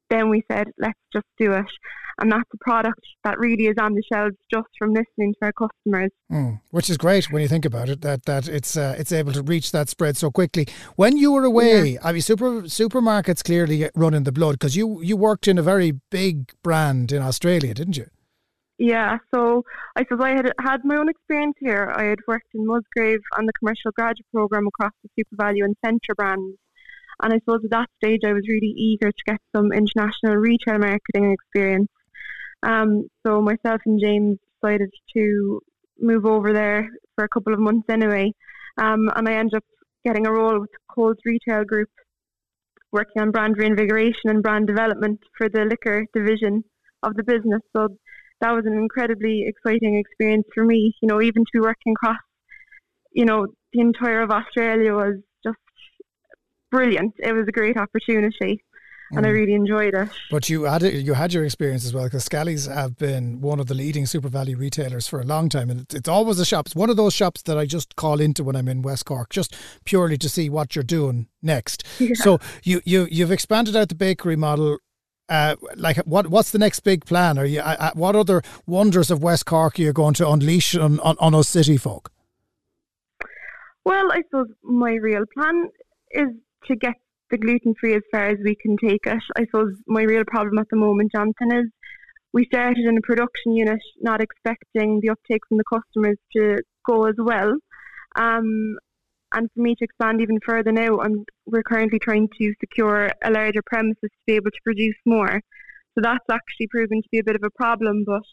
then 0.10 0.30
we 0.30 0.44
said, 0.52 0.68
let's 0.78 1.00
just 1.14 1.26
do 1.38 1.54
it. 1.54 1.66
And 2.20 2.32
that's 2.32 2.50
a 2.52 2.58
product 2.58 3.02
that 3.24 3.38
really 3.38 3.68
is 3.68 3.76
on 3.80 3.94
the 3.94 4.02
shelves 4.12 4.36
just 4.52 4.68
from 4.80 4.90
listening 4.90 5.36
to 5.36 5.46
our 5.46 5.54
customers. 5.54 6.10
Mm, 6.32 6.60
which 6.72 6.90
is 6.90 6.98
great 6.98 7.32
when 7.32 7.44
you 7.44 7.48
think 7.48 7.64
about 7.64 7.90
it, 7.90 8.02
that 8.02 8.26
that 8.26 8.48
it's 8.48 8.76
uh, 8.76 8.96
it's 8.98 9.12
able 9.12 9.34
to 9.34 9.44
reach 9.44 9.72
that 9.72 9.88
spread 9.88 10.18
so 10.18 10.32
quickly. 10.32 10.68
When 10.96 11.18
you 11.18 11.32
were 11.32 11.44
away, 11.44 11.90
yeah. 11.90 12.00
I 12.04 12.12
mean, 12.14 12.22
super 12.22 12.64
supermarkets 12.64 13.44
clearly 13.44 13.88
run 13.94 14.16
in 14.16 14.24
the 14.24 14.32
blood 14.32 14.54
because 14.54 14.76
you, 14.76 15.00
you 15.04 15.16
worked 15.16 15.48
in 15.48 15.60
a 15.60 15.62
very 15.62 15.92
big 16.10 16.52
brand 16.64 17.12
in 17.12 17.22
Australia, 17.22 17.76
didn't 17.76 17.98
you? 17.98 18.08
Yeah, 18.80 19.18
so 19.34 19.64
I 19.96 20.04
suppose 20.04 20.22
I 20.22 20.30
had 20.30 20.52
had 20.60 20.86
my 20.86 20.98
own 20.98 21.10
experience 21.10 21.56
here. 21.60 21.92
I 21.96 22.04
had 22.04 22.20
worked 22.28 22.50
in 22.54 22.66
Musgrave 22.66 23.22
on 23.38 23.46
the 23.46 23.54
commercial 23.54 23.92
graduate 23.92 24.28
program 24.32 24.68
across 24.68 24.92
the 25.04 25.24
SuperValu 25.24 25.66
and 25.66 25.76
Centra 25.84 26.16
brands. 26.16 26.58
And 27.22 27.34
I 27.34 27.40
suppose 27.40 27.62
at 27.64 27.72
that 27.72 27.90
stage, 28.04 28.22
I 28.26 28.34
was 28.34 28.48
really 28.48 28.74
eager 28.78 29.12
to 29.12 29.24
get 29.26 29.40
some 29.56 29.72
international 29.72 30.36
retail 30.36 30.78
marketing 30.78 31.32
experience. 31.32 31.90
Um, 32.64 33.08
so 33.26 33.42
myself 33.42 33.82
and 33.86 34.00
James 34.00 34.38
decided 34.62 34.90
to 35.16 35.60
move 36.00 36.26
over 36.26 36.54
there 36.54 36.90
for 37.16 37.24
a 37.24 37.30
couple 37.30 37.54
of 37.54 37.60
months 37.60 37.90
anyway. 37.90 38.32
Um, 38.78 39.10
and 39.16 39.28
I 39.28 39.34
ended 39.34 39.56
up 39.56 39.64
getting 40.06 40.28
a 40.28 40.32
role 40.32 40.60
with 40.60 40.70
Coles 40.94 41.18
Retail 41.26 41.64
Group, 41.66 41.90
working 42.92 43.22
on 43.22 43.32
brand 43.32 43.58
reinvigoration 43.58 44.30
and 44.30 44.44
brand 44.44 44.68
development 44.68 45.20
for 45.38 45.50
the 45.50 45.66
liquor 45.66 46.06
division 46.14 46.64
of 47.04 47.16
the 47.16 47.24
business. 47.24 47.62
So 47.76 47.90
that 48.42 48.52
was 48.52 48.66
an 48.66 48.74
incredibly 48.74 49.46
exciting 49.48 49.98
experience 49.98 50.46
for 50.54 50.64
me. 50.64 50.94
You 51.02 51.08
know, 51.08 51.22
even 51.22 51.44
to 51.44 51.52
be 51.54 51.60
working 51.60 51.94
across, 51.94 52.18
you 53.12 53.26
know, 53.26 53.48
the 53.74 53.82
entire 53.82 54.22
of 54.22 54.30
Australia 54.32 54.94
was 54.94 55.16
brilliant. 56.72 57.16
It 57.20 57.34
was 57.34 57.48
a 57.48 57.52
great 57.52 57.78
opportunity. 57.78 58.64
And 59.12 59.26
mm. 59.26 59.28
I 59.30 59.32
really 59.32 59.54
enjoyed 59.54 59.94
it. 59.94 60.10
But 60.30 60.50
you 60.50 60.64
had 60.64 60.82
you 60.82 61.14
had 61.14 61.34
your 61.34 61.46
experience 61.46 61.86
as 61.86 61.94
well 61.94 62.04
because 62.04 62.26
Scally's 62.26 62.66
have 62.66 62.98
been 62.98 63.40
one 63.40 63.60
of 63.62 63.68
the 63.68 63.74
leading 63.74 64.04
SuperValu 64.04 64.58
retailers 64.58 65.08
for 65.08 65.22
a 65.22 65.24
long 65.24 65.48
time, 65.48 65.70
and 65.70 65.86
it's 65.94 66.10
always 66.10 66.40
a 66.40 66.46
shop. 66.46 66.66
It's 66.66 66.76
one 66.76 66.90
of 66.90 66.98
those 66.98 67.14
shops 67.14 67.42
that 67.44 67.58
I 67.58 67.66
just 67.66 67.96
call 67.96 68.20
into 68.20 68.44
when 68.44 68.58
I'm 68.58 68.68
in 68.68 68.82
West 68.82 69.06
Cork, 69.06 69.30
just 69.30 69.56
purely 69.86 70.18
to 70.18 70.28
see 70.28 70.50
what 70.50 70.76
you're 70.76 70.84
doing 70.84 71.28
next. 71.42 71.84
Yeah. 72.00 72.16
So 72.16 72.40
you 72.64 72.82
you 72.84 73.08
you've 73.10 73.32
expanded 73.32 73.76
out 73.78 73.90
the 73.90 73.96
bakery 73.96 74.36
model 74.36 74.80
uh, 75.30 75.56
like 75.76 75.98
what 75.98 76.28
what's 76.28 76.52
the 76.52 76.60
next 76.60 76.82
big 76.82 77.06
plan? 77.06 77.38
Are 77.38 77.46
you 77.46 77.60
uh, 77.60 77.76
uh 77.80 77.92
what 77.94 78.16
other 78.16 78.42
wonders 78.66 79.12
of 79.12 79.22
West 79.22 79.46
Cork 79.46 79.80
are 79.80 79.82
you 79.82 79.94
going 79.94 80.14
to 80.16 80.30
unleash 80.30 80.76
on, 80.76 81.00
on, 81.02 81.18
on 81.20 81.36
us 81.36 81.50
city 81.50 81.78
folk? 81.78 82.12
Well, 83.84 84.12
I 84.12 84.22
suppose 84.24 84.48
my 84.64 84.96
real 84.96 85.24
plan 85.34 85.70
is 86.12 86.30
to 86.68 86.76
get 86.76 86.96
the 87.30 87.38
gluten 87.38 87.74
free 87.80 87.96
as 87.96 88.04
far 88.12 88.28
as 88.28 88.38
we 88.44 88.56
can 88.56 88.78
take 88.78 89.06
it. 89.06 89.22
I 89.36 89.46
suppose 89.46 89.74
my 89.88 90.04
real 90.04 90.24
problem 90.26 90.58
at 90.60 90.68
the 90.70 90.78
moment, 90.78 91.12
Jonathan, 91.12 91.52
is 91.52 91.66
we 92.34 92.46
started 92.46 92.86
in 92.86 92.98
a 92.98 93.02
production 93.02 93.54
unit 93.54 93.82
not 94.00 94.22
expecting 94.22 95.00
the 95.02 95.10
uptake 95.10 95.42
from 95.48 95.58
the 95.58 95.64
customers 95.64 96.18
to 96.34 96.58
go 96.86 97.06
as 97.06 97.16
well. 97.18 97.56
Um, 98.18 98.78
and 99.34 99.50
for 99.54 99.62
me 99.62 99.76
to 99.76 99.84
expand 99.84 100.22
even 100.22 100.40
further 100.46 100.72
now, 100.72 101.00
and 101.00 101.26
we're 101.46 101.64
currently 101.64 102.00
trying 102.00 102.30
to 102.40 102.54
secure 102.62 103.12
a 103.24 103.32
larger 103.32 103.62
premises 103.66 103.98
to 104.02 104.10
be 104.26 104.34
able 104.34 104.52
to 104.52 104.62
produce 104.64 104.96
more. 105.06 105.42
So 105.96 106.02
that's 106.02 106.26
actually 106.32 106.68
proven 106.68 107.02
to 107.02 107.10
be 107.12 107.20
a 107.20 107.24
bit 107.24 107.36
of 107.36 107.44
a 107.44 107.50
problem. 107.50 108.04
But 108.06 108.24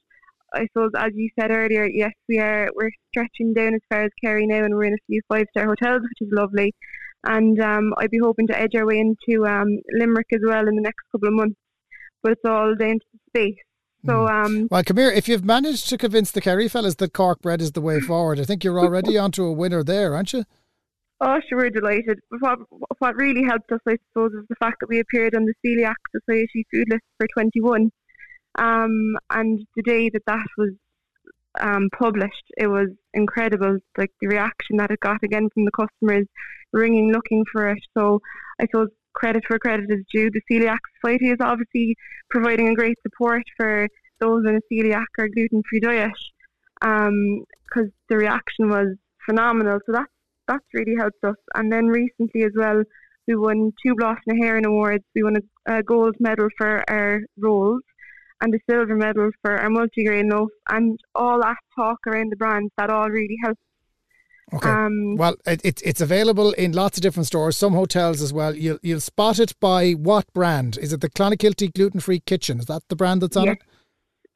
I 0.55 0.67
suppose, 0.67 0.93
as 0.97 1.11
you 1.15 1.31
said 1.39 1.51
earlier, 1.51 1.87
yes, 1.87 2.13
we 2.29 2.39
are 2.39 2.69
we're 2.77 2.91
stretching 3.09 3.55
down 3.55 3.75
as 3.75 3.81
far 3.89 4.05
as 4.05 4.11
Kerry 4.23 4.47
now, 4.47 4.65
and 4.65 4.75
we're 4.75 4.85
in 4.85 4.95
a 4.95 5.07
few 5.07 5.21
five 5.29 5.47
star 5.51 5.67
hotels, 5.67 6.03
which 6.03 6.29
is 6.29 6.33
lovely 6.33 6.73
and 7.25 7.61
um, 7.61 7.95
I'd 7.99 8.11
be 8.11 8.21
hoping 8.23 8.47
to 8.49 8.59
edge 8.59 8.75
our 8.75 8.87
way 8.87 8.99
into 8.99 9.47
um, 9.47 9.69
Limerick 9.93 10.27
as 10.33 10.41
well 10.45 10.67
in 10.69 10.77
the 10.77 10.83
next 10.83 11.03
couple 11.13 11.29
of 11.29 11.35
months. 11.35 11.57
But 12.23 12.33
it's 12.33 12.45
all 12.45 12.75
down 12.75 12.95
to 12.95 13.07
the 13.13 13.19
space. 13.29 13.59
So, 14.07 14.23
hmm. 14.23 14.27
um, 14.27 14.69
well, 14.71 14.85
come 14.85 14.99
here. 14.99 15.11
If 15.11 15.29
you've 15.29 15.45
managed 15.45 15.89
to 15.89 15.99
convince 15.99 16.31
the 16.31 16.41
Kerry 16.41 16.69
fellas 16.69 16.97
that 16.97 17.13
Cork 17.13 17.41
bread 17.41 17.61
is 17.61 17.73
the 17.73 17.81
way 17.81 18.01
forward, 18.01 18.39
I 18.39 18.45
think 18.45 18.65
you're 18.65 18.79
already 18.79 19.17
onto 19.19 19.45
a 19.45 19.53
winner 19.53 19.83
there, 19.83 20.15
aren't 20.15 20.33
you? 20.33 20.45
Oh, 21.21 21.41
sure, 21.49 21.59
we're 21.59 21.71
delighted. 21.71 22.19
What, 22.41 22.59
what 22.99 23.17
really 23.17 23.45
helped 23.45 23.71
us, 23.73 23.81
I 23.89 23.97
suppose, 24.09 24.33
is 24.33 24.45
the 24.49 24.57
fact 24.57 24.77
that 24.81 24.89
we 24.89 25.01
appeared 25.01 25.35
on 25.35 25.47
the 25.47 25.55
Celiac 25.65 25.95
Society 26.13 26.67
food 26.71 26.87
list 26.91 27.05
for 27.19 27.27
21. 27.35 27.91
Um, 28.57 29.17
and 29.31 29.61
the 29.75 29.83
day 29.83 30.11
that 30.11 30.23
that 30.27 30.47
was 30.59 30.71
um, 31.61 31.89
published, 31.97 32.45
it 32.57 32.67
was 32.67 32.89
incredible. 33.13 33.79
Like 33.97 34.11
the 34.21 34.29
reaction 34.29 34.77
that 34.79 34.91
it 34.91 35.01
got 35.01 35.23
again 35.23 35.49
from 35.53 35.65
the 35.65 35.71
customers 35.71 36.27
ringing, 36.73 37.13
looking 37.13 37.45
for 37.53 37.69
it. 37.71 37.79
So 37.97 38.21
I 38.61 38.67
suppose 38.67 38.89
credit 39.15 39.45
for 39.47 39.59
credit 39.59 39.91
is 39.91 40.05
due. 40.13 40.31
The 40.31 40.43
Celiac 40.51 40.79
Society 41.01 41.31
is 41.31 41.39
obviously 41.41 41.97
providing 42.31 42.69
a 42.69 42.75
great 42.75 42.99
support 43.03 43.43
for 43.57 43.89
those 44.21 44.45
in 44.47 44.57
a 44.57 44.75
celiac 44.75 45.07
or 45.19 45.29
gluten 45.29 45.63
free 45.69 45.81
diet 45.81 46.11
because 46.81 47.09
um, 47.87 47.93
the 48.09 48.17
reaction 48.17 48.69
was 48.69 48.97
phenomenal. 49.27 49.79
So 49.87 49.93
that's 49.93 50.11
that's 50.47 50.65
really 50.75 50.95
helped 50.99 51.25
us. 51.25 51.37
And 51.55 51.73
then 51.73 51.87
recently 51.87 52.43
as 52.45 52.53
well, 52.55 52.83
we 53.27 53.35
won 53.35 53.73
two 53.83 53.95
na 53.99 54.15
hÉireann 54.29 54.67
Awards. 54.67 55.05
We 55.15 55.23
won 55.23 55.37
a, 55.37 55.79
a 55.79 55.83
gold 55.83 56.17
medal 56.21 56.49
for 56.59 56.85
our 56.89 57.21
rolls 57.39 57.83
and 58.45 58.55
a 58.55 58.59
silver 58.71 58.95
medal 58.95 59.31
for 59.41 59.57
our 59.57 59.71
multi-grain 59.71 60.29
loaf, 60.29 60.51
and 60.69 61.01
all 61.15 61.41
that 61.41 61.57
talk 61.75 61.99
around 62.07 62.31
the 62.31 62.37
brand 62.37 62.71
that 62.77 62.91
all 62.91 63.09
really 63.09 63.39
helps. 63.43 63.61
Okay. 64.53 64.69
Um, 64.69 65.17
well, 65.17 65.37
it, 65.47 65.81
it's 65.83 66.03
available 66.03 66.53
in 66.53 66.73
lots 66.73 66.99
of 66.99 67.03
different 67.03 67.27
stores, 67.27 67.57
some 67.57 67.73
hotels 67.73 68.21
as 68.21 68.33
well. 68.33 68.55
You'll 68.55 68.79
you'll 68.83 69.01
spot 69.01 69.39
it 69.39 69.59
by 69.59 69.93
what 69.93 70.31
brand? 70.35 70.77
Is 70.77 70.93
it 70.93 71.01
the 71.01 71.09
Clonakilty 71.09 71.73
Gluten 71.73 72.01
Free 72.01 72.21
Kitchen? 72.21 72.59
Is 72.59 72.67
that 72.67 72.83
the 72.89 72.97
brand 72.97 73.23
that's 73.23 73.37
on 73.37 73.47
yeah. 73.47 73.53
it? 73.53 73.59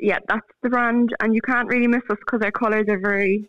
Yeah, 0.00 0.18
that's 0.26 0.46
the 0.62 0.70
brand, 0.70 1.14
and 1.20 1.34
you 1.34 1.42
can't 1.42 1.68
really 1.68 1.86
miss 1.86 2.02
us 2.08 2.16
because 2.20 2.40
our 2.42 2.50
colours 2.50 2.86
are 2.88 2.98
very 2.98 3.48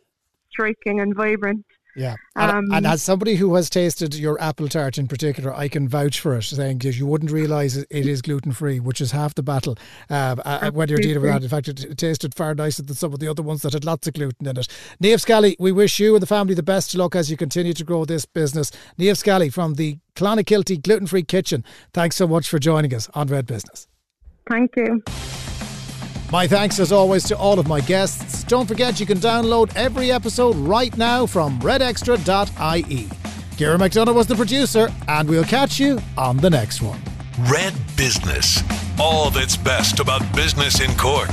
striking 0.51 0.99
and 0.99 1.15
vibrant. 1.15 1.65
Yeah, 1.99 2.15
and, 2.37 2.51
um, 2.51 2.65
and, 2.71 2.87
as 2.87 3.03
somebody 3.03 3.35
who 3.35 3.53
has 3.55 3.69
tasted 3.69 4.15
your 4.15 4.41
apple 4.41 4.69
tart 4.69 4.97
in 4.97 5.09
particular, 5.09 5.53
I 5.53 5.67
can 5.67 5.85
vouch 5.85 6.21
for 6.21 6.37
it, 6.37 6.43
saying 6.43 6.79
you 6.81 7.05
wouldn't 7.05 7.29
realise 7.29 7.75
it 7.75 7.87
is 7.91 8.21
gluten 8.21 8.53
free, 8.53 8.79
which 8.79 9.01
is 9.01 9.11
half 9.11 9.35
the 9.35 9.43
battle 9.43 9.77
uh, 10.09 10.37
uh 10.45 10.71
when 10.71 10.87
you're 10.87 10.99
dealing 10.99 11.21
with 11.21 11.31
that. 11.33 11.43
In 11.43 11.49
fact, 11.49 11.67
it, 11.67 11.83
it, 11.83 11.97
tasted 11.97 12.33
far 12.35 12.55
nicer 12.55 12.83
than 12.83 12.95
some 12.95 13.11
of 13.11 13.19
the 13.19 13.27
other 13.27 13.43
ones 13.43 13.63
that 13.63 13.73
had 13.73 13.83
lots 13.83 14.07
of 14.07 14.13
gluten 14.13 14.47
in 14.47 14.55
it. 14.55 14.69
Niamh 15.03 15.19
Scally, 15.19 15.57
we 15.59 15.73
wish 15.73 15.99
you 15.99 16.15
and 16.15 16.23
the 16.23 16.27
family 16.27 16.53
the 16.53 16.63
best 16.63 16.93
of 16.93 17.01
luck 17.01 17.17
as 17.17 17.29
you 17.29 17.35
continue 17.35 17.73
to 17.73 17.83
grow 17.83 18.05
this 18.05 18.23
business. 18.23 18.71
Niamh 18.97 19.17
Scally 19.17 19.49
from 19.49 19.73
the 19.73 19.97
Clonakilty 20.15 20.81
Gluten 20.81 21.05
Free 21.05 21.23
Kitchen. 21.23 21.65
Thanks 21.93 22.15
so 22.15 22.29
much 22.29 22.47
for 22.47 22.59
joining 22.59 22.93
us 22.93 23.09
on 23.13 23.27
Red 23.27 23.45
Business. 23.45 23.89
Thank 24.49 24.77
you. 24.77 25.03
My 26.31 26.45
thanks 26.47 26.79
as 26.79 26.91
always 26.91 27.23
to 27.25 27.37
all 27.37 27.57
of 27.59 27.67
my 27.67 27.81
guests. 27.81 28.43
Don't 28.43 28.67
forget 28.67 28.99
you 28.99 29.07
can 29.07 29.17
download 29.17 29.71
every 29.75 30.11
episode 30.11 30.55
right 30.57 30.95
now 30.95 31.25
from 31.25 31.59
redextra.ie. 31.59 33.07
Kira 33.57 33.77
McDonough 33.77 34.13
was 34.13 34.27
the 34.27 34.35
producer, 34.35 34.89
and 35.07 35.27
we'll 35.27 35.43
catch 35.43 35.79
you 35.79 35.99
on 36.17 36.37
the 36.37 36.49
next 36.49 36.81
one. 36.81 37.01
Red 37.51 37.73
Business. 37.97 38.61
All 38.99 39.31
that's 39.31 39.57
best 39.57 39.99
about 39.99 40.21
business 40.35 40.81
in 40.81 40.95
Cork. 40.97 41.29